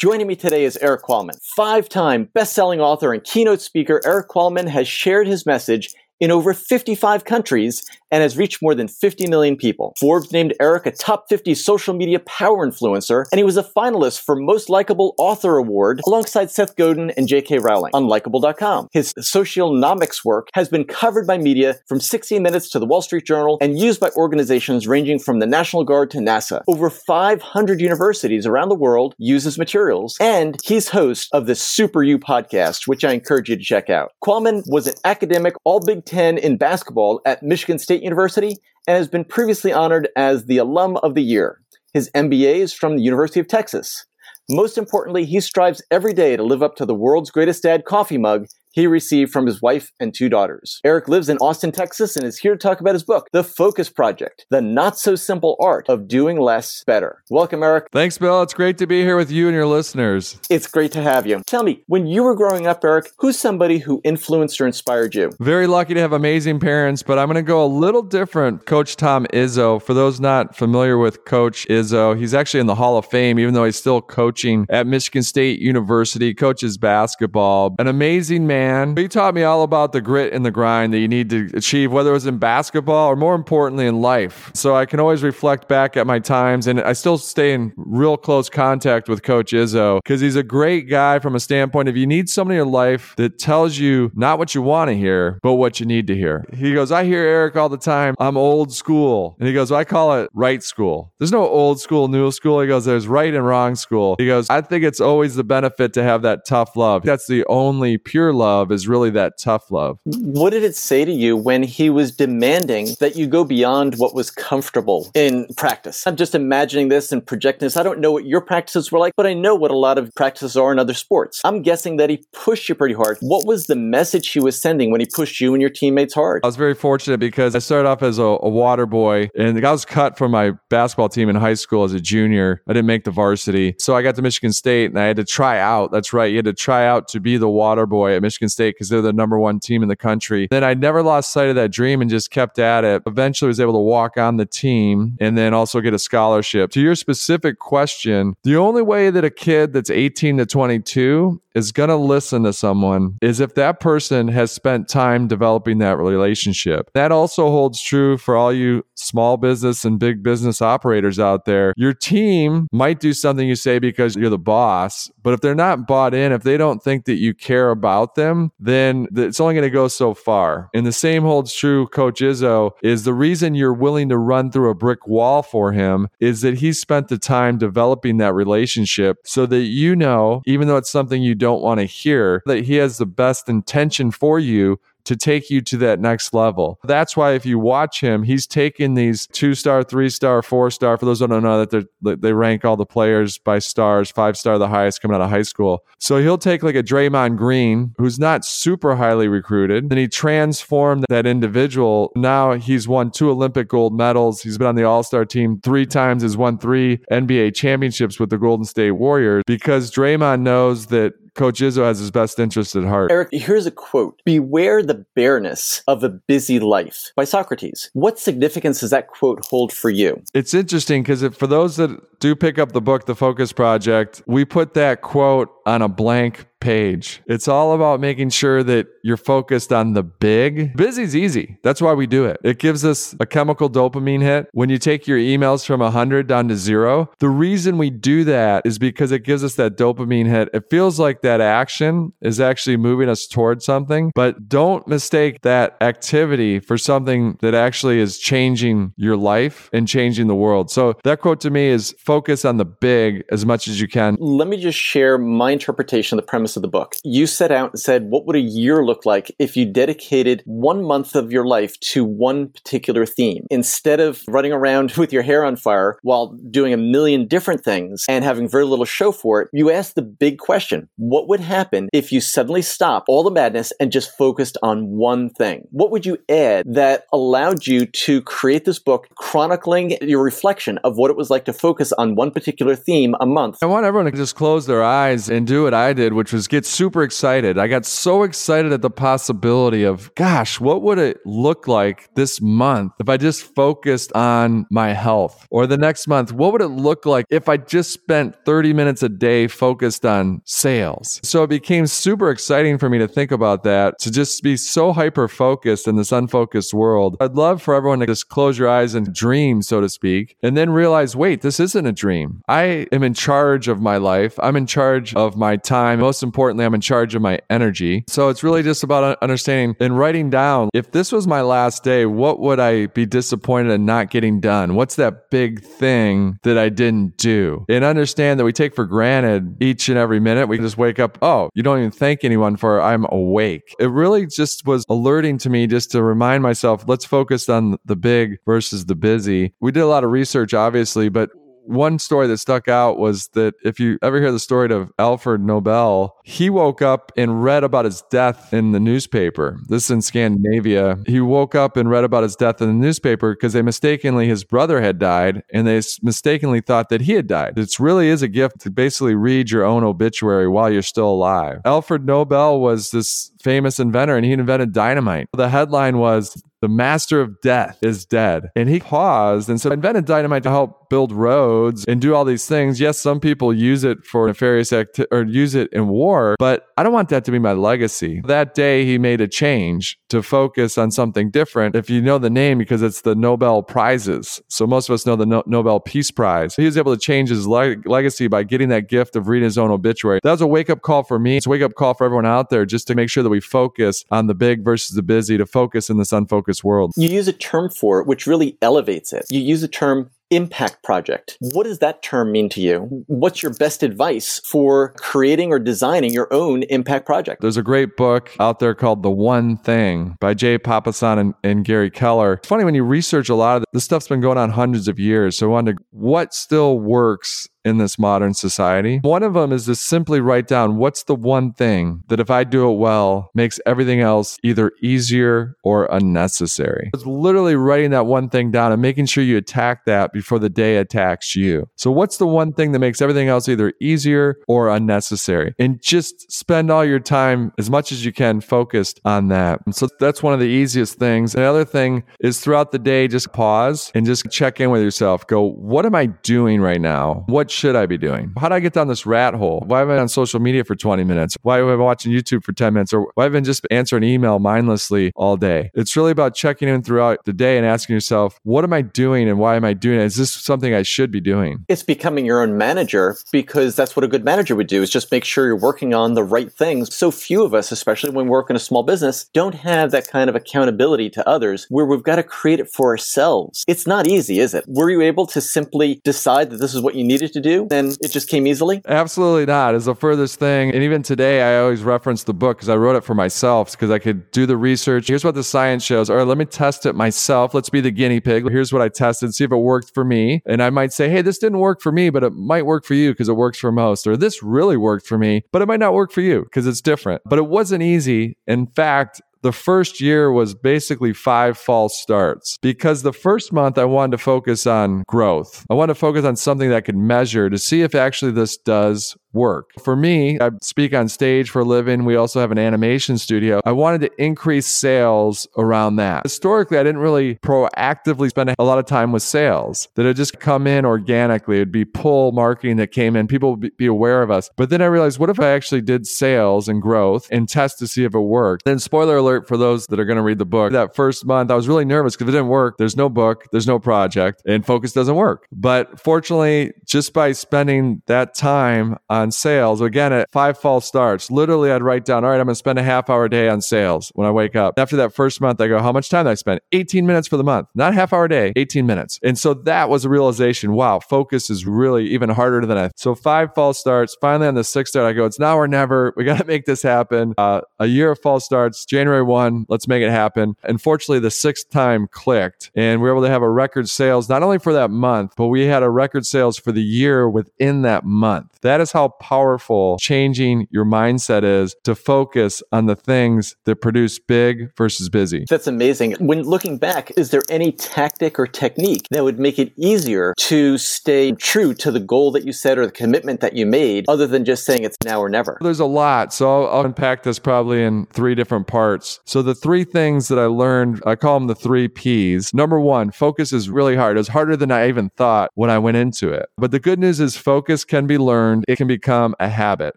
Joining 0.00 0.26
me 0.26 0.34
today 0.34 0.64
is 0.64 0.78
Eric 0.78 1.02
Qualman. 1.02 1.36
Five 1.42 1.86
time 1.86 2.30
best 2.32 2.54
selling 2.54 2.80
author 2.80 3.12
and 3.12 3.22
keynote 3.22 3.60
speaker, 3.60 4.00
Eric 4.02 4.28
Qualman 4.28 4.66
has 4.66 4.88
shared 4.88 5.26
his 5.26 5.44
message 5.44 5.92
in 6.20 6.30
over 6.30 6.54
55 6.54 7.26
countries 7.26 7.84
and 8.10 8.22
has 8.22 8.36
reached 8.36 8.62
more 8.62 8.74
than 8.74 8.88
50 8.88 9.28
million 9.28 9.56
people. 9.56 9.94
Forbes 9.98 10.32
named 10.32 10.54
Eric 10.60 10.86
a 10.86 10.90
top 10.90 11.26
50 11.28 11.54
social 11.54 11.94
media 11.94 12.18
power 12.20 12.66
influencer, 12.66 13.24
and 13.30 13.38
he 13.38 13.44
was 13.44 13.56
a 13.56 13.62
finalist 13.62 14.22
for 14.22 14.36
Most 14.36 14.68
Likeable 14.68 15.14
Author 15.18 15.56
Award 15.56 16.00
alongside 16.06 16.50
Seth 16.50 16.76
Godin 16.76 17.10
and 17.10 17.28
J.K. 17.28 17.58
Rowling 17.58 17.90
on 17.94 18.06
Likeable.com. 18.06 18.88
His 18.92 19.12
socialnomics 19.14 20.24
work 20.24 20.48
has 20.54 20.68
been 20.68 20.84
covered 20.84 21.26
by 21.26 21.38
media 21.38 21.76
from 21.86 22.00
60 22.00 22.38
Minutes 22.38 22.70
to 22.70 22.78
the 22.78 22.86
Wall 22.86 23.02
Street 23.02 23.26
Journal 23.26 23.58
and 23.60 23.78
used 23.78 24.00
by 24.00 24.10
organizations 24.16 24.86
ranging 24.86 25.18
from 25.18 25.38
the 25.38 25.46
National 25.46 25.84
Guard 25.84 26.10
to 26.10 26.18
NASA. 26.18 26.62
Over 26.66 26.90
500 26.90 27.80
universities 27.80 28.46
around 28.46 28.68
the 28.68 28.74
world 28.74 29.14
use 29.18 29.44
his 29.44 29.58
materials, 29.58 30.16
and 30.20 30.56
he's 30.64 30.88
host 30.88 31.28
of 31.32 31.46
the 31.46 31.54
Super 31.54 32.02
You 32.02 32.18
podcast, 32.18 32.86
which 32.86 33.04
I 33.04 33.12
encourage 33.12 33.48
you 33.48 33.56
to 33.56 33.62
check 33.62 33.90
out. 33.90 34.12
Qualman 34.20 34.62
was 34.66 34.86
an 34.86 34.94
academic 35.04 35.54
All 35.64 35.80
Big 35.80 36.04
Ten 36.04 36.38
in 36.38 36.56
basketball 36.56 37.20
at 37.24 37.42
Michigan 37.42 37.78
State 37.78 37.99
State 38.00 38.04
University 38.04 38.56
and 38.86 38.96
has 38.96 39.08
been 39.08 39.24
previously 39.24 39.72
honored 39.72 40.08
as 40.16 40.46
the 40.46 40.56
Alum 40.56 40.96
of 41.02 41.14
the 41.14 41.22
Year. 41.22 41.60
His 41.92 42.10
MBA 42.14 42.56
is 42.56 42.72
from 42.72 42.96
the 42.96 43.02
University 43.02 43.40
of 43.40 43.48
Texas. 43.48 44.06
Most 44.48 44.78
importantly, 44.78 45.26
he 45.26 45.40
strives 45.40 45.82
every 45.90 46.14
day 46.14 46.36
to 46.36 46.42
live 46.42 46.62
up 46.62 46.76
to 46.76 46.86
the 46.86 46.94
world's 46.94 47.30
greatest 47.30 47.62
dad 47.62 47.84
coffee 47.84 48.16
mug 48.16 48.46
he 48.72 48.86
received 48.86 49.32
from 49.32 49.46
his 49.46 49.60
wife 49.60 49.92
and 49.98 50.14
two 50.14 50.28
daughters. 50.28 50.80
Eric 50.84 51.08
lives 51.08 51.28
in 51.28 51.36
Austin, 51.38 51.72
Texas, 51.72 52.16
and 52.16 52.24
is 52.24 52.38
here 52.38 52.52
to 52.52 52.58
talk 52.58 52.80
about 52.80 52.94
his 52.94 53.04
book, 53.04 53.28
The 53.32 53.44
Focus 53.44 53.90
Project 53.90 54.46
The 54.50 54.60
Not 54.60 54.98
So 54.98 55.16
Simple 55.16 55.56
Art 55.60 55.88
of 55.88 56.08
Doing 56.08 56.38
Less 56.40 56.84
Better. 56.86 57.22
Welcome, 57.30 57.62
Eric. 57.62 57.88
Thanks, 57.92 58.18
Bill. 58.18 58.42
It's 58.42 58.54
great 58.54 58.78
to 58.78 58.86
be 58.86 59.02
here 59.02 59.16
with 59.16 59.30
you 59.30 59.46
and 59.48 59.54
your 59.54 59.66
listeners. 59.66 60.38
It's 60.48 60.66
great 60.66 60.92
to 60.92 61.02
have 61.02 61.26
you. 61.26 61.42
Tell 61.46 61.62
me, 61.62 61.82
when 61.86 62.06
you 62.06 62.22
were 62.22 62.34
growing 62.34 62.66
up, 62.66 62.84
Eric, 62.84 63.10
who's 63.18 63.38
somebody 63.38 63.78
who 63.78 64.00
influenced 64.04 64.60
or 64.60 64.66
inspired 64.66 65.14
you? 65.14 65.32
Very 65.40 65.66
lucky 65.66 65.94
to 65.94 66.00
have 66.00 66.12
amazing 66.12 66.60
parents, 66.60 67.02
but 67.02 67.18
I'm 67.18 67.26
going 67.26 67.34
to 67.36 67.42
go 67.42 67.64
a 67.64 67.66
little 67.66 68.02
different. 68.02 68.66
Coach 68.66 68.96
Tom 68.96 69.26
Izzo. 69.32 69.82
For 69.82 69.94
those 69.94 70.20
not 70.20 70.54
familiar 70.56 70.98
with 70.98 71.24
Coach 71.24 71.66
Izzo, 71.68 72.16
he's 72.18 72.34
actually 72.34 72.60
in 72.60 72.66
the 72.66 72.74
Hall 72.74 72.98
of 72.98 73.06
Fame, 73.06 73.38
even 73.38 73.54
though 73.54 73.64
he's 73.64 73.76
still 73.76 74.00
coaching 74.00 74.66
at 74.68 74.86
Michigan 74.86 75.22
State 75.22 75.58
University, 75.58 76.34
coaches 76.34 76.78
basketball. 76.78 77.74
An 77.78 77.86
amazing 77.86 78.46
man 78.46 78.59
man. 78.60 78.96
He 78.96 79.08
taught 79.08 79.34
me 79.34 79.42
all 79.42 79.62
about 79.62 79.92
the 79.92 80.00
grit 80.00 80.32
and 80.32 80.44
the 80.44 80.50
grind 80.50 80.92
that 80.92 80.98
you 80.98 81.08
need 81.08 81.30
to 81.30 81.50
achieve, 81.54 81.92
whether 81.92 82.10
it 82.10 82.14
was 82.14 82.26
in 82.26 82.38
basketball 82.38 83.08
or 83.08 83.16
more 83.16 83.34
importantly 83.34 83.86
in 83.86 84.00
life. 84.00 84.50
So 84.54 84.76
I 84.76 84.86
can 84.86 85.00
always 85.00 85.22
reflect 85.22 85.68
back 85.68 85.96
at 85.96 86.06
my 86.06 86.18
times, 86.18 86.66
and 86.66 86.80
I 86.80 86.92
still 86.92 87.18
stay 87.18 87.52
in 87.54 87.72
real 87.76 88.16
close 88.16 88.48
contact 88.50 89.08
with 89.08 89.22
Coach 89.22 89.52
Izzo 89.52 90.00
because 90.02 90.20
he's 90.20 90.36
a 90.36 90.42
great 90.42 90.88
guy 90.88 91.18
from 91.18 91.34
a 91.34 91.40
standpoint 91.40 91.88
of 91.88 91.96
you 91.96 92.06
need 92.06 92.28
somebody 92.28 92.56
in 92.56 92.66
your 92.66 92.66
life 92.66 93.14
that 93.16 93.38
tells 93.38 93.78
you 93.78 94.10
not 94.14 94.38
what 94.38 94.54
you 94.54 94.62
want 94.62 94.90
to 94.90 94.96
hear, 94.96 95.38
but 95.42 95.54
what 95.54 95.80
you 95.80 95.86
need 95.86 96.06
to 96.08 96.14
hear. 96.14 96.44
He 96.54 96.74
goes, 96.74 96.92
I 96.92 97.04
hear 97.04 97.22
Eric 97.22 97.56
all 97.56 97.68
the 97.68 97.78
time. 97.78 98.14
I'm 98.18 98.36
old 98.36 98.72
school. 98.72 99.36
And 99.38 99.48
he 99.48 99.54
goes, 99.54 99.72
I 99.72 99.84
call 99.84 100.20
it 100.20 100.30
right 100.34 100.62
school. 100.62 101.12
There's 101.18 101.32
no 101.32 101.46
old 101.46 101.80
school, 101.80 102.08
new 102.08 102.30
school. 102.30 102.60
He 102.60 102.68
goes, 102.68 102.84
there's 102.84 103.08
right 103.08 103.32
and 103.32 103.46
wrong 103.46 103.74
school. 103.74 104.16
He 104.18 104.26
goes, 104.26 104.48
I 104.50 104.60
think 104.60 104.84
it's 104.84 105.00
always 105.00 105.34
the 105.34 105.44
benefit 105.44 105.92
to 105.94 106.02
have 106.02 106.22
that 106.22 106.44
tough 106.46 106.76
love. 106.76 107.04
That's 107.04 107.26
the 107.26 107.44
only 107.46 107.96
pure 107.98 108.32
love 108.32 108.49
love 108.50 108.72
is 108.72 108.88
really 108.88 109.10
that 109.10 109.38
tough 109.38 109.70
love. 109.70 109.98
What 110.04 110.50
did 110.50 110.64
it 110.64 110.74
say 110.74 111.04
to 111.04 111.12
you 111.12 111.36
when 111.36 111.62
he 111.62 111.88
was 111.88 112.10
demanding 112.10 112.88
that 112.98 113.16
you 113.16 113.26
go 113.26 113.44
beyond 113.44 113.94
what 113.96 114.14
was 114.14 114.30
comfortable 114.30 115.10
in 115.14 115.46
practice? 115.56 116.06
I'm 116.06 116.16
just 116.16 116.34
imagining 116.34 116.88
this 116.88 117.12
and 117.12 117.24
projecting 117.24 117.66
this. 117.66 117.76
I 117.76 117.82
don't 117.82 118.00
know 118.00 118.12
what 118.12 118.26
your 118.26 118.40
practices 118.40 118.90
were 118.90 118.98
like, 118.98 119.14
but 119.16 119.26
I 119.26 119.34
know 119.34 119.54
what 119.54 119.70
a 119.70 119.76
lot 119.76 119.98
of 119.98 120.12
practices 120.16 120.56
are 120.56 120.72
in 120.72 120.78
other 120.78 120.94
sports. 120.94 121.40
I'm 121.44 121.62
guessing 121.62 121.96
that 121.98 122.10
he 122.10 122.24
pushed 122.32 122.68
you 122.68 122.74
pretty 122.74 122.94
hard. 122.94 123.18
What 123.20 123.46
was 123.46 123.66
the 123.66 123.76
message 123.76 124.30
he 124.30 124.40
was 124.40 124.60
sending 124.60 124.90
when 124.90 125.00
he 125.00 125.06
pushed 125.06 125.40
you 125.40 125.54
and 125.54 125.60
your 125.60 125.70
teammates 125.70 126.14
hard? 126.14 126.40
I 126.44 126.48
was 126.48 126.56
very 126.56 126.74
fortunate 126.74 127.18
because 127.18 127.54
I 127.54 127.60
started 127.60 127.88
off 127.88 128.02
as 128.02 128.18
a, 128.18 128.24
a 128.24 128.48
water 128.48 128.86
boy 128.86 129.28
and 129.38 129.64
I 129.64 129.72
was 129.72 129.84
cut 129.84 130.18
from 130.18 130.32
my 130.32 130.52
basketball 130.68 131.08
team 131.08 131.28
in 131.28 131.36
high 131.36 131.54
school 131.54 131.84
as 131.84 131.92
a 131.92 132.00
junior. 132.00 132.62
I 132.68 132.72
didn't 132.72 132.86
make 132.86 133.04
the 133.04 133.10
varsity. 133.12 133.76
So 133.78 133.94
I 133.94 134.02
got 134.02 134.16
to 134.16 134.22
Michigan 134.22 134.52
State 134.52 134.90
and 134.90 134.98
I 134.98 135.06
had 135.06 135.16
to 135.16 135.24
try 135.24 135.60
out. 135.60 135.92
That's 135.92 136.12
right. 136.12 136.30
You 136.30 136.38
had 136.38 136.46
to 136.46 136.52
try 136.52 136.86
out 136.86 137.06
to 137.08 137.20
be 137.20 137.36
the 137.36 137.48
water 137.48 137.86
boy 137.86 138.16
at 138.16 138.22
Michigan 138.22 138.39
State 138.48 138.74
because 138.74 138.88
they're 138.88 139.02
the 139.02 139.12
number 139.12 139.38
one 139.38 139.60
team 139.60 139.82
in 139.82 139.88
the 139.88 139.96
country. 139.96 140.48
Then 140.50 140.64
I 140.64 140.74
never 140.74 141.02
lost 141.02 141.32
sight 141.32 141.48
of 141.48 141.56
that 141.56 141.70
dream 141.70 142.00
and 142.00 142.10
just 142.10 142.30
kept 142.30 142.58
at 142.58 142.84
it. 142.84 143.02
Eventually 143.06 143.48
was 143.48 143.60
able 143.60 143.72
to 143.74 143.78
walk 143.78 144.16
on 144.16 144.36
the 144.36 144.46
team 144.46 145.16
and 145.20 145.36
then 145.36 145.54
also 145.54 145.80
get 145.80 145.94
a 145.94 145.98
scholarship. 145.98 146.70
To 146.72 146.80
your 146.80 146.94
specific 146.94 147.58
question, 147.58 148.36
the 148.42 148.56
only 148.56 148.82
way 148.82 149.10
that 149.10 149.24
a 149.24 149.30
kid 149.30 149.72
that's 149.72 149.90
18 149.90 150.38
to 150.38 150.46
22 150.46 151.40
is 151.54 151.72
going 151.72 151.88
to 151.88 151.96
listen 151.96 152.44
to 152.44 152.52
someone 152.52 153.18
is 153.22 153.40
if 153.40 153.54
that 153.54 153.80
person 153.80 154.28
has 154.28 154.52
spent 154.52 154.88
time 154.88 155.28
developing 155.28 155.78
that 155.78 155.98
relationship. 155.98 156.90
That 156.94 157.12
also 157.12 157.50
holds 157.50 157.80
true 157.80 158.18
for 158.18 158.36
all 158.36 158.52
you 158.52 158.84
small 158.94 159.36
business 159.36 159.84
and 159.84 159.98
big 159.98 160.22
business 160.22 160.62
operators 160.62 161.18
out 161.18 161.44
there. 161.44 161.74
Your 161.76 161.94
team 161.94 162.68
might 162.72 163.00
do 163.00 163.12
something 163.12 163.48
you 163.48 163.56
say 163.56 163.78
because 163.78 164.16
you're 164.16 164.30
the 164.30 164.38
boss, 164.38 165.10
but 165.22 165.34
if 165.34 165.40
they're 165.40 165.54
not 165.54 165.86
bought 165.86 166.14
in, 166.14 166.32
if 166.32 166.42
they 166.42 166.56
don't 166.56 166.82
think 166.82 167.06
that 167.06 167.14
you 167.14 167.34
care 167.34 167.70
about 167.70 168.14
them, 168.14 168.52
then 168.58 169.08
it's 169.16 169.40
only 169.40 169.54
going 169.54 169.62
to 169.62 169.70
go 169.70 169.88
so 169.88 170.14
far. 170.14 170.68
And 170.74 170.86
the 170.86 170.92
same 170.92 171.22
holds 171.22 171.54
true, 171.54 171.86
Coach 171.88 172.20
Izzo, 172.20 172.72
is 172.82 173.04
the 173.04 173.14
reason 173.14 173.54
you're 173.54 173.72
willing 173.72 174.08
to 174.10 174.18
run 174.18 174.50
through 174.50 174.70
a 174.70 174.74
brick 174.74 175.06
wall 175.06 175.42
for 175.42 175.72
him 175.72 176.08
is 176.20 176.42
that 176.42 176.58
he 176.58 176.72
spent 176.72 177.08
the 177.08 177.18
time 177.18 177.58
developing 177.58 178.18
that 178.18 178.34
relationship 178.34 179.18
so 179.24 179.46
that 179.46 179.62
you 179.62 179.96
know, 179.96 180.42
even 180.46 180.68
though 180.68 180.76
it's 180.76 180.90
something 180.90 181.22
you 181.22 181.34
don't 181.40 181.62
want 181.62 181.80
to 181.80 181.86
hear, 181.86 182.42
that 182.46 182.64
he 182.64 182.76
has 182.76 182.98
the 182.98 183.06
best 183.06 183.48
intention 183.48 184.12
for 184.12 184.38
you 184.38 184.78
to 185.04 185.16
take 185.16 185.50
you 185.50 185.60
to 185.60 185.76
that 185.78 186.00
next 186.00 186.34
level. 186.34 186.78
That's 186.84 187.16
why 187.16 187.32
if 187.32 187.46
you 187.46 187.58
watch 187.58 188.00
him, 188.00 188.22
he's 188.22 188.46
taking 188.46 188.94
these 188.94 189.26
two 189.28 189.54
star, 189.54 189.82
three 189.82 190.08
star, 190.08 190.42
four 190.42 190.70
star. 190.70 190.96
For 190.96 191.06
those 191.06 191.20
who 191.20 191.26
don't 191.26 191.42
know 191.42 191.64
that 191.64 192.20
they 192.20 192.32
rank 192.32 192.64
all 192.64 192.76
the 192.76 192.86
players 192.86 193.38
by 193.38 193.58
stars, 193.58 194.10
five 194.10 194.36
star 194.36 194.58
the 194.58 194.68
highest 194.68 195.02
coming 195.02 195.14
out 195.14 195.20
of 195.20 195.30
high 195.30 195.42
school. 195.42 195.84
So 195.98 196.18
he'll 196.18 196.38
take 196.38 196.62
like 196.62 196.74
a 196.74 196.82
Draymond 196.82 197.36
Green, 197.36 197.94
who's 197.98 198.18
not 198.18 198.44
super 198.44 198.96
highly 198.96 199.28
recruited, 199.28 199.84
and 199.84 199.98
he 199.98 200.08
transformed 200.08 201.06
that 201.08 201.26
individual. 201.26 202.12
Now 202.16 202.52
he's 202.52 202.86
won 202.86 203.10
two 203.10 203.30
Olympic 203.30 203.68
gold 203.68 203.94
medals. 203.94 204.42
He's 204.42 204.58
been 204.58 204.66
on 204.66 204.76
the 204.76 204.84
All 204.84 205.02
Star 205.02 205.24
team 205.24 205.60
three 205.62 205.86
times. 205.86 206.22
Has 206.22 206.36
won 206.36 206.58
three 206.58 206.98
NBA 207.10 207.54
championships 207.54 208.20
with 208.20 208.30
the 208.30 208.38
Golden 208.38 208.64
State 208.64 208.92
Warriors 208.92 209.42
because 209.46 209.90
Draymond 209.90 210.42
knows 210.42 210.86
that 210.86 211.14
Coach 211.34 211.60
Izzo 211.60 211.84
has 211.84 211.98
his 211.98 212.10
best 212.10 212.38
interest 212.38 212.76
at 212.76 212.84
heart. 212.84 213.10
Eric, 213.10 213.28
here's 213.32 213.66
a 213.66 213.70
quote 213.70 214.20
Beware 214.24 214.82
the 214.82 215.04
bareness 215.14 215.82
of 215.86 216.04
a 216.04 216.08
busy 216.08 216.60
life 216.60 217.12
by 217.16 217.24
Socrates. 217.24 217.90
What 217.92 218.18
significance 218.18 218.80
does 218.80 218.90
that 218.90 219.08
quote 219.08 219.44
hold 219.46 219.72
for 219.72 219.90
you? 219.90 220.22
It's 220.34 220.54
interesting 220.54 221.02
because 221.02 221.22
for 221.34 221.46
those 221.46 221.76
that 221.76 222.20
do 222.20 222.36
pick 222.36 222.58
up 222.58 222.72
the 222.72 222.80
book, 222.80 223.06
The 223.06 223.14
Focus 223.14 223.52
Project, 223.52 224.22
we 224.26 224.44
put 224.44 224.74
that 224.74 225.02
quote 225.02 225.50
on 225.66 225.82
a 225.82 225.88
blank 225.88 226.46
page. 226.60 227.22
It's 227.26 227.48
all 227.48 227.74
about 227.74 228.00
making 228.00 228.30
sure 228.30 228.62
that 228.62 228.88
you're 229.02 229.16
focused 229.16 229.72
on 229.72 229.94
the 229.94 230.02
big. 230.02 230.76
Busy's 230.76 231.16
easy. 231.16 231.58
That's 231.62 231.80
why 231.80 231.94
we 231.94 232.06
do 232.06 232.24
it. 232.24 232.38
It 232.44 232.58
gives 232.58 232.84
us 232.84 233.14
a 233.18 233.26
chemical 233.26 233.70
dopamine 233.70 234.22
hit 234.22 234.48
when 234.52 234.68
you 234.68 234.78
take 234.78 235.06
your 235.06 235.18
emails 235.18 235.66
from 235.66 235.80
100 235.80 236.26
down 236.26 236.48
to 236.48 236.56
zero. 236.56 237.10
The 237.18 237.28
reason 237.28 237.78
we 237.78 237.90
do 237.90 238.24
that 238.24 238.66
is 238.66 238.78
because 238.78 239.12
it 239.12 239.24
gives 239.24 239.42
us 239.42 239.54
that 239.54 239.76
dopamine 239.76 240.26
hit. 240.26 240.50
It 240.52 240.70
feels 240.70 241.00
like 241.00 241.22
that 241.22 241.40
action 241.40 242.12
is 242.20 242.40
actually 242.40 242.76
moving 242.76 243.08
us 243.08 243.26
towards 243.26 243.64
something, 243.64 244.12
but 244.14 244.48
don't 244.48 244.86
mistake 244.86 245.40
that 245.42 245.76
activity 245.80 246.60
for 246.60 246.76
something 246.76 247.38
that 247.40 247.54
actually 247.54 248.00
is 248.00 248.18
changing 248.18 248.92
your 248.96 249.16
life 249.16 249.70
and 249.72 249.88
changing 249.88 250.26
the 250.26 250.34
world. 250.34 250.70
So 250.70 250.94
that 251.04 251.20
quote 251.20 251.40
to 251.40 251.50
me 251.50 251.68
is 251.68 251.94
focus 251.98 252.44
on 252.44 252.58
the 252.58 252.64
big 252.64 253.24
as 253.30 253.46
much 253.46 253.68
as 253.68 253.80
you 253.80 253.88
can. 253.88 254.16
Let 254.20 254.48
me 254.48 254.56
just 254.56 254.78
share 254.78 255.18
my 255.18 255.50
interpretation 255.52 256.18
of 256.18 256.24
the 256.24 256.28
premise 256.28 256.49
premise 256.50 256.56
of 256.56 256.62
the 256.62 256.68
book. 256.68 256.96
You 257.04 257.26
set 257.26 257.52
out 257.52 257.70
and 257.72 257.80
said, 257.80 258.10
what 258.10 258.26
would 258.26 258.36
a 258.36 258.40
year 258.40 258.84
look 258.84 259.06
like 259.06 259.30
if 259.38 259.56
you 259.56 259.64
dedicated 259.64 260.42
one 260.44 260.82
month 260.82 261.14
of 261.14 261.32
your 261.32 261.46
life 261.46 261.78
to 261.92 262.04
one 262.04 262.48
particular 262.48 263.06
theme? 263.06 263.46
Instead 263.50 264.00
of 264.00 264.22
running 264.28 264.52
around 264.52 264.92
with 264.96 265.12
your 265.12 265.22
hair 265.22 265.44
on 265.44 265.56
fire 265.56 265.98
while 266.02 266.36
doing 266.50 266.72
a 266.72 266.76
million 266.76 267.26
different 267.26 267.64
things 267.64 268.04
and 268.08 268.24
having 268.24 268.48
very 268.48 268.64
little 268.64 268.84
show 268.84 269.12
for 269.12 269.42
it, 269.42 269.48
you 269.52 269.70
asked 269.70 269.94
the 269.94 270.02
big 270.02 270.38
question 270.38 270.88
what 270.96 271.28
would 271.28 271.40
happen 271.40 271.88
if 271.92 272.12
you 272.12 272.20
suddenly 272.20 272.62
stopped 272.62 273.06
all 273.08 273.22
the 273.22 273.30
madness 273.30 273.72
and 273.80 273.92
just 273.92 274.16
focused 274.16 274.56
on 274.62 274.86
one 274.88 275.30
thing? 275.30 275.66
What 275.70 275.90
would 275.90 276.06
you 276.06 276.18
add 276.28 276.64
that 276.66 277.06
allowed 277.12 277.66
you 277.66 277.86
to 277.86 278.22
create 278.22 278.64
this 278.64 278.78
book 278.78 279.08
chronicling 279.16 279.96
your 280.00 280.22
reflection 280.22 280.78
of 280.84 280.96
what 280.96 281.10
it 281.10 281.16
was 281.16 281.30
like 281.30 281.44
to 281.44 281.52
focus 281.52 281.92
on 281.92 282.14
one 282.14 282.30
particular 282.30 282.74
theme 282.74 283.14
a 283.20 283.26
month? 283.26 283.58
I 283.62 283.66
want 283.66 283.86
everyone 283.86 284.10
to 284.10 284.16
just 284.16 284.34
close 284.34 284.66
their 284.66 284.82
eyes 284.82 285.28
and 285.28 285.46
do 285.46 285.64
what 285.64 285.74
I 285.74 285.92
did, 285.92 286.12
which 286.12 286.32
was 286.32 286.39
get 286.48 286.66
super 286.66 287.02
excited. 287.02 287.58
I 287.58 287.66
got 287.66 287.86
so 287.86 288.22
excited 288.22 288.72
at 288.72 288.82
the 288.82 288.90
possibility 288.90 289.84
of, 289.84 290.14
gosh, 290.14 290.60
what 290.60 290.82
would 290.82 290.98
it 290.98 291.18
look 291.24 291.68
like 291.68 292.08
this 292.14 292.40
month 292.40 292.92
if 293.00 293.08
I 293.08 293.16
just 293.16 293.42
focused 293.54 294.12
on 294.12 294.66
my 294.70 294.92
health? 294.92 295.46
Or 295.50 295.66
the 295.66 295.78
next 295.78 296.06
month, 296.06 296.32
what 296.32 296.52
would 296.52 296.62
it 296.62 296.68
look 296.68 297.06
like 297.06 297.26
if 297.30 297.48
I 297.48 297.56
just 297.56 297.92
spent 297.92 298.36
30 298.44 298.72
minutes 298.72 299.02
a 299.02 299.08
day 299.08 299.48
focused 299.48 300.04
on 300.04 300.42
sales? 300.44 301.20
So 301.22 301.42
it 301.42 301.50
became 301.50 301.86
super 301.86 302.30
exciting 302.30 302.78
for 302.78 302.88
me 302.88 302.98
to 302.98 303.08
think 303.08 303.30
about 303.30 303.62
that, 303.64 303.98
to 304.00 304.10
just 304.10 304.42
be 304.42 304.56
so 304.56 304.92
hyper 304.92 305.28
focused 305.28 305.88
in 305.88 305.96
this 305.96 306.12
unfocused 306.12 306.74
world. 306.74 307.16
I'd 307.20 307.34
love 307.34 307.62
for 307.62 307.74
everyone 307.74 308.00
to 308.00 308.06
just 308.06 308.28
close 308.28 308.58
your 308.58 308.68
eyes 308.68 308.94
and 308.94 309.14
dream, 309.14 309.62
so 309.62 309.80
to 309.80 309.88
speak, 309.88 310.36
and 310.42 310.56
then 310.56 310.70
realize, 310.70 311.16
wait, 311.16 311.42
this 311.42 311.60
isn't 311.60 311.86
a 311.86 311.92
dream. 311.92 312.42
I 312.48 312.86
am 312.92 313.02
in 313.02 313.14
charge 313.14 313.68
of 313.68 313.80
my 313.80 313.96
life. 313.96 314.38
I'm 314.40 314.56
in 314.56 314.66
charge 314.66 315.14
of 315.14 315.36
my 315.36 315.56
time. 315.56 316.00
Most 316.00 316.22
importantly, 316.30 316.64
I'm 316.64 316.74
in 316.74 316.80
charge 316.80 317.16
of 317.16 317.22
my 317.22 317.40
energy. 317.50 318.04
So 318.06 318.28
it's 318.28 318.44
really 318.44 318.62
just 318.62 318.84
about 318.84 319.18
understanding 319.20 319.74
and 319.80 319.98
writing 319.98 320.30
down 320.30 320.70
if 320.72 320.92
this 320.92 321.10
was 321.10 321.26
my 321.26 321.40
last 321.40 321.82
day, 321.82 322.06
what 322.06 322.38
would 322.38 322.60
I 322.60 322.86
be 322.86 323.04
disappointed 323.04 323.72
in 323.72 323.84
not 323.84 324.10
getting 324.10 324.38
done? 324.38 324.76
What's 324.76 324.94
that 324.94 325.28
big 325.30 325.64
thing 325.64 326.38
that 326.44 326.56
I 326.56 326.68
didn't 326.68 327.16
do? 327.16 327.64
And 327.68 327.84
understand 327.84 328.38
that 328.38 328.44
we 328.44 328.52
take 328.52 328.76
for 328.76 328.86
granted 328.86 329.60
each 329.60 329.88
and 329.88 329.98
every 329.98 330.20
minute. 330.20 330.46
We 330.46 330.58
just 330.58 330.78
wake 330.78 331.00
up, 331.00 331.18
oh, 331.20 331.50
you 331.54 331.64
don't 331.64 331.78
even 331.78 331.90
thank 331.90 332.22
anyone 332.22 332.56
for 332.56 332.80
I'm 332.80 333.06
awake. 333.10 333.74
It 333.80 333.90
really 333.90 334.26
just 334.26 334.64
was 334.64 334.84
alerting 334.88 335.38
to 335.38 335.50
me 335.50 335.66
just 335.66 335.90
to 335.90 336.02
remind 336.02 336.44
myself, 336.44 336.84
let's 336.86 337.04
focus 337.04 337.48
on 337.48 337.76
the 337.84 337.96
big 337.96 338.38
versus 338.46 338.86
the 338.86 338.94
busy. 338.94 339.52
We 339.60 339.72
did 339.72 339.80
a 339.80 339.86
lot 339.86 340.04
of 340.04 340.10
research, 340.10 340.54
obviously, 340.54 341.08
but 341.08 341.30
one 341.64 341.98
story 341.98 342.26
that 342.26 342.38
stuck 342.38 342.68
out 342.68 342.98
was 342.98 343.28
that 343.28 343.54
if 343.64 343.78
you 343.78 343.98
ever 344.02 344.20
hear 344.20 344.32
the 344.32 344.38
story 344.38 344.72
of 344.72 344.90
Alfred 344.98 345.40
Nobel, 345.40 346.16
he 346.24 346.50
woke 346.50 346.82
up 346.82 347.12
and 347.16 347.42
read 347.42 347.64
about 347.64 347.84
his 347.84 348.02
death 348.10 348.52
in 348.52 348.72
the 348.72 348.80
newspaper. 348.80 349.58
This 349.68 349.84
is 349.84 349.90
in 349.90 350.02
Scandinavia. 350.02 350.98
He 351.06 351.20
woke 351.20 351.54
up 351.54 351.76
and 351.76 351.90
read 351.90 352.04
about 352.04 352.22
his 352.22 352.36
death 352.36 352.60
in 352.60 352.68
the 352.68 352.74
newspaper 352.74 353.34
because 353.34 353.52
they 353.52 353.62
mistakenly, 353.62 354.28
his 354.28 354.44
brother 354.44 354.80
had 354.80 354.98
died 354.98 355.42
and 355.52 355.66
they 355.66 355.80
mistakenly 356.02 356.60
thought 356.60 356.88
that 356.88 357.02
he 357.02 357.12
had 357.12 357.26
died. 357.26 357.58
It 357.58 357.78
really 357.78 358.08
is 358.08 358.22
a 358.22 358.28
gift 358.28 358.60
to 358.60 358.70
basically 358.70 359.14
read 359.14 359.50
your 359.50 359.64
own 359.64 359.84
obituary 359.84 360.48
while 360.48 360.70
you're 360.70 360.82
still 360.82 361.08
alive. 361.08 361.60
Alfred 361.64 362.04
Nobel 362.04 362.60
was 362.60 362.90
this 362.90 363.30
famous 363.42 363.78
inventor 363.80 364.16
and 364.16 364.24
he 364.24 364.32
invented 364.32 364.72
dynamite. 364.72 365.28
The 365.32 365.48
headline 365.48 365.98
was 365.98 366.42
the 366.60 366.68
master 366.68 367.20
of 367.22 367.40
death 367.40 367.78
is 367.82 368.04
dead. 368.04 368.50
And 368.54 368.68
he 368.68 368.80
paused 368.80 369.48
and 369.48 369.58
said, 369.58 369.72
I 369.72 369.74
invented 369.76 370.04
dynamite 370.04 370.42
to 370.42 370.50
help 370.50 370.90
build 370.90 371.10
roads 371.10 371.86
and 371.86 372.00
do 372.02 372.14
all 372.14 372.24
these 372.24 372.46
things. 372.46 372.78
Yes, 372.80 372.98
some 372.98 373.18
people 373.18 373.54
use 373.54 373.82
it 373.82 374.04
for 374.04 374.26
nefarious 374.26 374.72
acti- 374.72 375.06
or 375.10 375.22
use 375.22 375.54
it 375.54 375.72
in 375.72 375.88
war, 375.88 376.36
but 376.38 376.66
I 376.76 376.82
don't 376.82 376.92
want 376.92 377.08
that 377.10 377.24
to 377.26 377.30
be 377.30 377.38
my 377.38 377.52
legacy. 377.52 378.20
That 378.26 378.54
day 378.54 378.84
he 378.84 378.98
made 378.98 379.20
a 379.22 379.28
change 379.28 379.98
to 380.10 380.22
focus 380.22 380.76
on 380.76 380.90
something 380.90 381.30
different. 381.30 381.76
If 381.76 381.88
you 381.88 382.02
know 382.02 382.18
the 382.18 382.28
name, 382.28 382.58
because 382.58 382.82
it's 382.82 383.02
the 383.02 383.14
Nobel 383.14 383.62
Prizes. 383.62 384.42
So 384.48 384.66
most 384.66 384.88
of 384.90 384.94
us 384.94 385.06
know 385.06 385.16
the 385.16 385.26
no- 385.26 385.44
Nobel 385.46 385.80
Peace 385.80 386.10
Prize. 386.10 386.56
He 386.56 386.66
was 386.66 386.76
able 386.76 386.94
to 386.94 387.00
change 387.00 387.30
his 387.30 387.46
le- 387.46 387.76
legacy 387.86 388.28
by 388.28 388.42
getting 388.42 388.68
that 388.68 388.88
gift 388.88 389.16
of 389.16 389.28
reading 389.28 389.44
his 389.44 389.56
own 389.56 389.70
obituary. 389.70 390.20
That 390.22 390.32
was 390.32 390.40
a 390.42 390.46
wake 390.46 390.68
up 390.68 390.82
call 390.82 391.04
for 391.04 391.18
me. 391.18 391.38
It's 391.38 391.46
a 391.46 391.50
wake 391.50 391.62
up 391.62 391.74
call 391.74 391.94
for 391.94 392.04
everyone 392.04 392.26
out 392.26 392.50
there 392.50 392.66
just 392.66 392.86
to 392.88 392.94
make 392.94 393.08
sure 393.08 393.22
that 393.22 393.29
we 393.30 393.40
focus 393.40 394.04
on 394.10 394.26
the 394.26 394.34
big 394.34 394.64
versus 394.64 394.94
the 394.96 395.02
busy, 395.02 395.38
to 395.38 395.46
focus 395.46 395.88
in 395.88 395.96
this 395.96 396.12
unfocused 396.12 396.62
world. 396.64 396.92
You 396.96 397.08
use 397.08 397.28
a 397.28 397.32
term 397.32 397.70
for 397.70 398.00
it, 398.00 398.06
which 398.06 398.26
really 398.26 398.58
elevates 398.60 399.12
it. 399.12 399.24
You 399.30 399.40
use 399.40 399.62
the 399.62 399.68
term 399.68 400.10
impact 400.30 400.82
project. 400.84 401.36
What 401.40 401.64
does 401.64 401.80
that 401.80 402.02
term 402.02 402.32
mean 402.32 402.48
to 402.50 402.60
you? 402.60 403.04
What's 403.08 403.42
your 403.42 403.52
best 403.54 403.82
advice 403.82 404.40
for 404.44 404.92
creating 404.96 405.52
or 405.52 405.58
designing 405.58 406.12
your 406.12 406.32
own 406.32 406.62
impact 406.64 407.04
project? 407.04 407.42
There's 407.42 407.56
a 407.56 407.62
great 407.62 407.96
book 407.96 408.30
out 408.38 408.60
there 408.60 408.74
called 408.74 409.02
The 409.02 409.10
One 409.10 409.56
Thing 409.56 410.16
by 410.20 410.34
Jay 410.34 410.56
Papasan 410.56 411.18
and, 411.18 411.34
and 411.42 411.64
Gary 411.64 411.90
Keller. 411.90 412.34
It's 412.34 412.48
funny 412.48 412.64
when 412.64 412.74
you 412.74 412.84
research 412.84 413.28
a 413.28 413.34
lot 413.34 413.58
of 413.58 413.64
this 413.72 413.84
stuff's 413.84 414.08
been 414.08 414.20
going 414.20 414.38
on 414.38 414.50
hundreds 414.50 414.88
of 414.88 414.98
years. 414.98 415.36
So 415.36 415.46
I 415.46 415.50
wonder 415.50 415.74
what 415.90 416.32
still 416.32 416.78
works 416.78 417.48
in 417.64 417.78
this 417.78 417.98
modern 417.98 418.34
society. 418.34 418.98
One 419.02 419.22
of 419.22 419.34
them 419.34 419.52
is 419.52 419.66
to 419.66 419.74
simply 419.74 420.20
write 420.20 420.48
down 420.48 420.76
what's 420.76 421.04
the 421.04 421.14
one 421.14 421.52
thing 421.52 422.02
that 422.08 422.20
if 422.20 422.30
I 422.30 422.44
do 422.44 422.70
it 422.70 422.76
well 422.76 423.30
makes 423.34 423.60
everything 423.66 424.00
else 424.00 424.38
either 424.42 424.72
easier 424.82 425.56
or 425.62 425.86
unnecessary. 425.90 426.90
It's 426.94 427.06
literally 427.06 427.54
writing 427.56 427.90
that 427.90 428.06
one 428.06 428.28
thing 428.28 428.50
down 428.50 428.72
and 428.72 428.80
making 428.80 429.06
sure 429.06 429.24
you 429.24 429.36
attack 429.36 429.84
that 429.84 430.12
before 430.12 430.38
the 430.38 430.48
day 430.48 430.76
attacks 430.76 431.36
you. 431.36 431.68
So 431.76 431.90
what's 431.90 432.16
the 432.16 432.26
one 432.26 432.52
thing 432.52 432.72
that 432.72 432.78
makes 432.78 433.02
everything 433.02 433.28
else 433.28 433.48
either 433.48 433.72
easier 433.80 434.36
or 434.48 434.68
unnecessary? 434.68 435.54
And 435.58 435.80
just 435.82 436.30
spend 436.32 436.70
all 436.70 436.84
your 436.84 437.00
time 437.00 437.52
as 437.58 437.70
much 437.70 437.92
as 437.92 438.04
you 438.04 438.12
can 438.12 438.40
focused 438.40 439.00
on 439.04 439.28
that. 439.28 439.60
So 439.72 439.88
that's 439.98 440.22
one 440.22 440.32
of 440.32 440.40
the 440.40 440.46
easiest 440.46 440.98
things. 440.98 441.34
And 441.34 441.42
the 441.44 441.48
other 441.48 441.64
thing 441.64 442.04
is 442.20 442.40
throughout 442.40 442.72
the 442.72 442.78
day 442.78 443.08
just 443.08 443.32
pause 443.32 443.90
and 443.94 444.06
just 444.06 444.30
check 444.30 444.60
in 444.60 444.70
with 444.70 444.82
yourself. 444.82 445.26
Go, 445.26 445.42
what 445.42 445.84
am 445.86 445.94
I 445.94 446.06
doing 446.06 446.60
right 446.60 446.80
now? 446.80 447.24
What 447.26 447.49
should 447.50 447.76
I 447.76 447.86
be 447.86 447.98
doing? 447.98 448.32
How 448.38 448.48
do 448.48 448.54
I 448.54 448.60
get 448.60 448.72
down 448.72 448.88
this 448.88 449.06
rat 449.06 449.34
hole? 449.34 449.62
Why 449.66 449.80
have 449.80 449.88
I 449.88 449.92
been 449.92 450.00
on 450.00 450.08
social 450.08 450.40
media 450.40 450.64
for 450.64 450.74
20 450.74 451.04
minutes? 451.04 451.36
Why 451.42 451.58
have 451.58 451.66
I 451.66 451.72
been 451.72 451.80
watching 451.80 452.12
YouTube 452.12 452.44
for 452.44 452.52
10 452.52 452.74
minutes? 452.74 452.92
Or 452.92 453.10
why 453.14 453.24
have 453.24 453.32
I 453.32 453.34
been 453.34 453.44
just 453.44 453.66
answering 453.70 454.04
email 454.04 454.38
mindlessly 454.38 455.12
all 455.16 455.36
day? 455.36 455.70
It's 455.74 455.96
really 455.96 456.12
about 456.12 456.34
checking 456.34 456.68
in 456.68 456.82
throughout 456.82 457.24
the 457.24 457.32
day 457.32 457.56
and 457.56 457.66
asking 457.66 457.94
yourself, 457.94 458.38
what 458.42 458.64
am 458.64 458.72
I 458.72 458.82
doing 458.82 459.28
and 459.28 459.38
why 459.38 459.56
am 459.56 459.64
I 459.64 459.72
doing 459.72 460.00
it? 460.00 460.04
Is 460.04 460.16
this 460.16 460.32
something 460.32 460.74
I 460.74 460.82
should 460.82 461.10
be 461.10 461.20
doing? 461.20 461.64
It's 461.68 461.82
becoming 461.82 462.24
your 462.24 462.42
own 462.42 462.56
manager 462.56 463.16
because 463.32 463.76
that's 463.76 463.96
what 463.96 464.04
a 464.04 464.08
good 464.08 464.24
manager 464.24 464.54
would 464.56 464.66
do 464.66 464.82
is 464.82 464.90
just 464.90 465.10
make 465.10 465.24
sure 465.24 465.46
you're 465.46 465.56
working 465.56 465.94
on 465.94 466.14
the 466.14 466.24
right 466.24 466.52
things. 466.52 466.94
So 466.94 467.10
few 467.10 467.44
of 467.44 467.54
us, 467.54 467.72
especially 467.72 468.10
when 468.10 468.26
we 468.26 468.30
work 468.30 468.50
in 468.50 468.56
a 468.56 468.60
small 468.60 468.82
business, 468.82 469.28
don't 469.32 469.54
have 469.54 469.90
that 469.90 470.08
kind 470.08 470.30
of 470.30 470.36
accountability 470.36 471.10
to 471.10 471.28
others 471.28 471.66
where 471.68 471.86
we've 471.86 472.02
got 472.02 472.16
to 472.16 472.22
create 472.22 472.60
it 472.60 472.70
for 472.70 472.90
ourselves. 472.90 473.64
It's 473.66 473.86
not 473.86 474.06
easy, 474.06 474.38
is 474.40 474.54
it? 474.54 474.64
Were 474.66 474.90
you 474.90 475.00
able 475.02 475.26
to 475.28 475.40
simply 475.40 476.00
decide 476.04 476.50
that 476.50 476.58
this 476.58 476.74
is 476.74 476.82
what 476.82 476.94
you 476.94 477.04
needed 477.04 477.32
to 477.32 477.39
to 477.42 477.48
do, 477.48 477.66
then 477.68 477.92
it 478.00 478.10
just 478.10 478.28
came 478.28 478.46
easily? 478.46 478.82
Absolutely 478.86 479.46
not. 479.46 479.74
Is 479.74 479.84
the 479.84 479.94
furthest 479.94 480.38
thing. 480.38 480.72
And 480.72 480.82
even 480.82 481.02
today, 481.02 481.42
I 481.42 481.60
always 481.60 481.82
reference 481.82 482.24
the 482.24 482.34
book 482.34 482.58
because 482.58 482.68
I 482.68 482.76
wrote 482.76 482.96
it 482.96 483.04
for 483.04 483.14
myself 483.14 483.72
because 483.72 483.90
I 483.90 483.98
could 483.98 484.30
do 484.30 484.46
the 484.46 484.56
research. 484.56 485.08
Here's 485.08 485.24
what 485.24 485.34
the 485.34 485.44
science 485.44 485.82
shows. 485.82 486.10
All 486.10 486.16
right, 486.16 486.26
let 486.26 486.38
me 486.38 486.44
test 486.44 486.86
it 486.86 486.94
myself. 486.94 487.54
Let's 487.54 487.70
be 487.70 487.80
the 487.80 487.90
guinea 487.90 488.20
pig. 488.20 488.48
Here's 488.50 488.72
what 488.72 488.82
I 488.82 488.88
tested, 488.88 489.34
see 489.34 489.44
if 489.44 489.52
it 489.52 489.56
worked 489.56 489.92
for 489.94 490.04
me. 490.04 490.42
And 490.46 490.62
I 490.62 490.70
might 490.70 490.92
say, 490.92 491.08
hey, 491.08 491.22
this 491.22 491.38
didn't 491.38 491.58
work 491.58 491.80
for 491.80 491.92
me, 491.92 492.10
but 492.10 492.24
it 492.24 492.32
might 492.32 492.66
work 492.66 492.84
for 492.84 492.94
you 492.94 493.12
because 493.12 493.28
it 493.28 493.34
works 493.34 493.58
for 493.58 493.72
most. 493.72 494.06
Or 494.06 494.16
this 494.16 494.42
really 494.42 494.76
worked 494.76 495.06
for 495.06 495.18
me, 495.18 495.42
but 495.52 495.62
it 495.62 495.66
might 495.66 495.80
not 495.80 495.94
work 495.94 496.12
for 496.12 496.20
you 496.20 496.42
because 496.42 496.66
it's 496.66 496.80
different. 496.80 497.22
But 497.24 497.38
it 497.38 497.46
wasn't 497.46 497.82
easy. 497.82 498.36
In 498.46 498.66
fact, 498.66 499.20
the 499.42 499.52
first 499.52 500.00
year 500.00 500.30
was 500.30 500.54
basically 500.54 501.12
five 501.12 501.56
false 501.56 502.00
starts 502.00 502.58
because 502.60 503.02
the 503.02 503.12
first 503.12 503.52
month 503.52 503.78
I 503.78 503.84
wanted 503.84 504.12
to 504.12 504.18
focus 504.18 504.66
on 504.66 505.02
growth. 505.06 505.64
I 505.70 505.74
wanted 505.74 505.94
to 505.94 506.00
focus 506.00 506.24
on 506.24 506.36
something 506.36 506.68
that 506.68 506.76
I 506.76 506.80
could 506.80 506.96
measure 506.96 507.48
to 507.48 507.58
see 507.58 507.82
if 507.82 507.94
actually 507.94 508.32
this 508.32 508.56
does 508.56 509.16
work. 509.32 509.70
For 509.82 509.96
me, 509.96 510.38
I 510.40 510.50
speak 510.62 510.94
on 510.94 511.08
stage 511.08 511.50
for 511.50 511.60
a 511.60 511.64
living. 511.64 512.04
We 512.04 512.16
also 512.16 512.40
have 512.40 512.50
an 512.50 512.58
animation 512.58 513.18
studio. 513.18 513.60
I 513.64 513.72
wanted 513.72 514.00
to 514.02 514.10
increase 514.22 514.66
sales 514.66 515.46
around 515.56 515.96
that. 515.96 516.24
Historically, 516.24 516.78
I 516.78 516.82
didn't 516.82 517.00
really 517.00 517.36
proactively 517.36 518.28
spend 518.30 518.54
a 518.58 518.64
lot 518.64 518.78
of 518.78 518.86
time 518.86 519.12
with 519.12 519.22
sales, 519.22 519.88
that 519.94 520.06
it 520.06 520.14
just 520.14 520.40
come 520.40 520.66
in 520.66 520.84
organically. 520.84 521.56
It'd 521.56 521.72
be 521.72 521.84
pull 521.84 522.32
marketing 522.32 522.76
that 522.76 522.92
came 522.92 523.16
in. 523.16 523.26
People 523.26 523.56
would 523.56 523.76
be 523.76 523.86
aware 523.86 524.22
of 524.22 524.30
us. 524.30 524.50
But 524.56 524.70
then 524.70 524.82
I 524.82 524.86
realized, 524.86 525.18
what 525.18 525.30
if 525.30 525.40
I 525.40 525.50
actually 525.50 525.82
did 525.82 526.06
sales 526.06 526.68
and 526.68 526.82
growth 526.82 527.28
and 527.30 527.48
test 527.48 527.78
to 527.78 527.86
see 527.86 528.04
if 528.04 528.14
it 528.14 528.20
worked? 528.20 528.64
Then, 528.64 528.78
spoiler 528.78 529.16
alert 529.16 529.46
for 529.46 529.56
those 529.56 529.86
that 529.86 530.00
are 530.00 530.04
going 530.04 530.16
to 530.16 530.22
read 530.22 530.38
the 530.38 530.46
book, 530.46 530.72
that 530.72 530.94
first 530.94 531.24
month, 531.24 531.50
I 531.50 531.54
was 531.54 531.68
really 531.68 531.84
nervous 531.84 532.16
because 532.16 532.28
it 532.28 532.36
didn't 532.36 532.48
work, 532.48 532.76
there's 532.78 532.96
no 532.96 533.08
book, 533.08 533.46
there's 533.52 533.66
no 533.66 533.78
project, 533.78 534.42
and 534.46 534.64
focus 534.64 534.92
doesn't 534.92 535.16
work. 535.16 535.46
But 535.52 536.00
fortunately, 536.00 536.72
just 536.86 537.12
by 537.12 537.32
spending 537.32 538.02
that 538.06 538.34
time, 538.34 538.96
on 539.20 539.30
sales. 539.30 539.80
Again, 539.80 540.12
at 540.12 540.30
five 540.30 540.58
false 540.58 540.86
starts, 540.86 541.30
literally 541.30 541.70
I'd 541.70 541.82
write 541.82 542.04
down, 542.04 542.24
all 542.24 542.30
right, 542.30 542.40
I'm 542.40 542.46
going 542.46 542.52
to 542.52 542.56
spend 542.56 542.78
a 542.78 542.82
half 542.82 543.08
hour 543.08 543.26
a 543.26 543.30
day 543.30 543.48
on 543.48 543.60
sales 543.60 544.10
when 544.14 544.26
I 544.26 544.30
wake 544.30 544.56
up. 544.56 544.74
After 544.78 544.96
that 544.96 545.14
first 545.14 545.40
month, 545.40 545.60
I 545.60 545.68
go, 545.68 545.80
how 545.80 545.92
much 545.92 546.08
time 546.08 546.24
did 546.24 546.32
I 546.32 546.34
spend? 546.34 546.60
18 546.72 547.06
minutes 547.06 547.28
for 547.28 547.36
the 547.36 547.44
month, 547.44 547.68
not 547.74 547.92
a 547.92 547.94
half 547.94 548.12
hour 548.12 548.24
a 548.24 548.28
day, 548.28 548.52
18 548.56 548.86
minutes. 548.86 549.20
And 549.22 549.38
so 549.38 549.54
that 549.54 549.88
was 549.88 550.04
a 550.04 550.08
realization. 550.08 550.72
Wow, 550.72 551.00
focus 551.00 551.50
is 551.50 551.66
really 551.66 552.08
even 552.08 552.30
harder 552.30 552.64
than 552.66 552.78
I. 552.78 552.90
So 552.96 553.14
five 553.14 553.54
false 553.54 553.78
starts. 553.78 554.16
Finally, 554.20 554.48
on 554.48 554.54
the 554.54 554.64
sixth 554.64 554.92
start, 554.92 555.06
I 555.06 555.12
go, 555.12 555.24
it's 555.24 555.38
now 555.38 555.56
or 555.56 555.68
never. 555.68 556.12
We 556.16 556.24
got 556.24 556.38
to 556.38 556.44
make 556.44 556.64
this 556.64 556.82
happen. 556.82 557.34
Uh, 557.38 557.60
a 557.78 557.86
year 557.86 558.10
of 558.10 558.18
false 558.18 558.44
starts, 558.44 558.84
January 558.84 559.22
1, 559.22 559.66
let's 559.68 559.86
make 559.86 560.02
it 560.02 560.10
happen. 560.10 560.54
Unfortunately, 560.64 561.20
the 561.20 561.30
sixth 561.30 561.70
time 561.70 562.08
clicked 562.10 562.70
and 562.74 563.00
we 563.00 563.08
were 563.08 563.14
able 563.14 563.26
to 563.26 563.30
have 563.30 563.42
a 563.42 563.50
record 563.50 563.88
sales, 563.88 564.28
not 564.28 564.42
only 564.42 564.58
for 564.58 564.72
that 564.72 564.90
month, 564.90 565.34
but 565.36 565.48
we 565.48 565.66
had 565.66 565.82
a 565.82 565.90
record 565.90 566.26
sales 566.26 566.58
for 566.58 566.72
the 566.72 566.82
year 566.82 567.28
within 567.28 567.82
that 567.82 568.04
month. 568.04 568.58
That 568.62 568.80
is 568.80 568.92
how 568.92 569.09
powerful 569.20 569.96
changing 570.00 570.66
your 570.70 570.84
mindset 570.84 571.42
is 571.44 571.74
to 571.84 571.94
focus 571.94 572.62
on 572.72 572.86
the 572.86 572.96
things 572.96 573.56
that 573.64 573.76
produce 573.76 574.18
big 574.18 574.70
versus 574.76 575.08
busy. 575.08 575.44
That's 575.48 575.66
amazing. 575.66 576.12
When 576.20 576.42
looking 576.42 576.78
back, 576.78 577.12
is 577.16 577.30
there 577.30 577.42
any 577.50 577.72
tactic 577.72 578.38
or 578.38 578.46
technique 578.46 579.06
that 579.10 579.24
would 579.24 579.38
make 579.38 579.58
it 579.58 579.72
easier 579.76 580.34
to 580.38 580.78
stay 580.78 581.32
true 581.32 581.74
to 581.74 581.90
the 581.90 582.00
goal 582.00 582.30
that 582.32 582.44
you 582.44 582.52
set 582.52 582.78
or 582.78 582.86
the 582.86 582.92
commitment 582.92 583.40
that 583.40 583.54
you 583.54 583.66
made 583.66 584.04
other 584.08 584.26
than 584.26 584.44
just 584.44 584.64
saying 584.64 584.84
it's 584.84 584.96
now 585.04 585.20
or 585.20 585.28
never? 585.28 585.58
There's 585.60 585.80
a 585.80 585.86
lot. 585.86 586.32
So 586.32 586.64
I'll, 586.64 586.78
I'll 586.78 586.84
unpack 586.84 587.22
this 587.22 587.38
probably 587.38 587.82
in 587.82 588.06
three 588.06 588.34
different 588.34 588.66
parts. 588.66 589.20
So 589.24 589.42
the 589.42 589.54
three 589.54 589.84
things 589.84 590.28
that 590.28 590.38
I 590.38 590.46
learned, 590.46 591.02
I 591.06 591.16
call 591.16 591.38
them 591.38 591.46
the 591.46 591.54
three 591.54 591.88
P's. 591.88 592.52
Number 592.54 592.80
one, 592.80 593.10
focus 593.10 593.52
is 593.52 593.70
really 593.70 593.96
hard. 593.96 594.16
It 594.16 594.20
was 594.20 594.28
harder 594.28 594.56
than 594.56 594.70
I 594.70 594.88
even 594.88 595.10
thought 595.10 595.50
when 595.54 595.70
I 595.70 595.78
went 595.78 595.96
into 595.96 596.30
it. 596.30 596.46
But 596.56 596.70
the 596.70 596.80
good 596.80 596.98
news 596.98 597.20
is 597.20 597.36
focus 597.36 597.84
can 597.84 598.06
be 598.06 598.18
learned. 598.18 598.64
It 598.68 598.76
can 598.76 598.86
become 599.00 599.34
a 599.40 599.48
habit. 599.48 599.94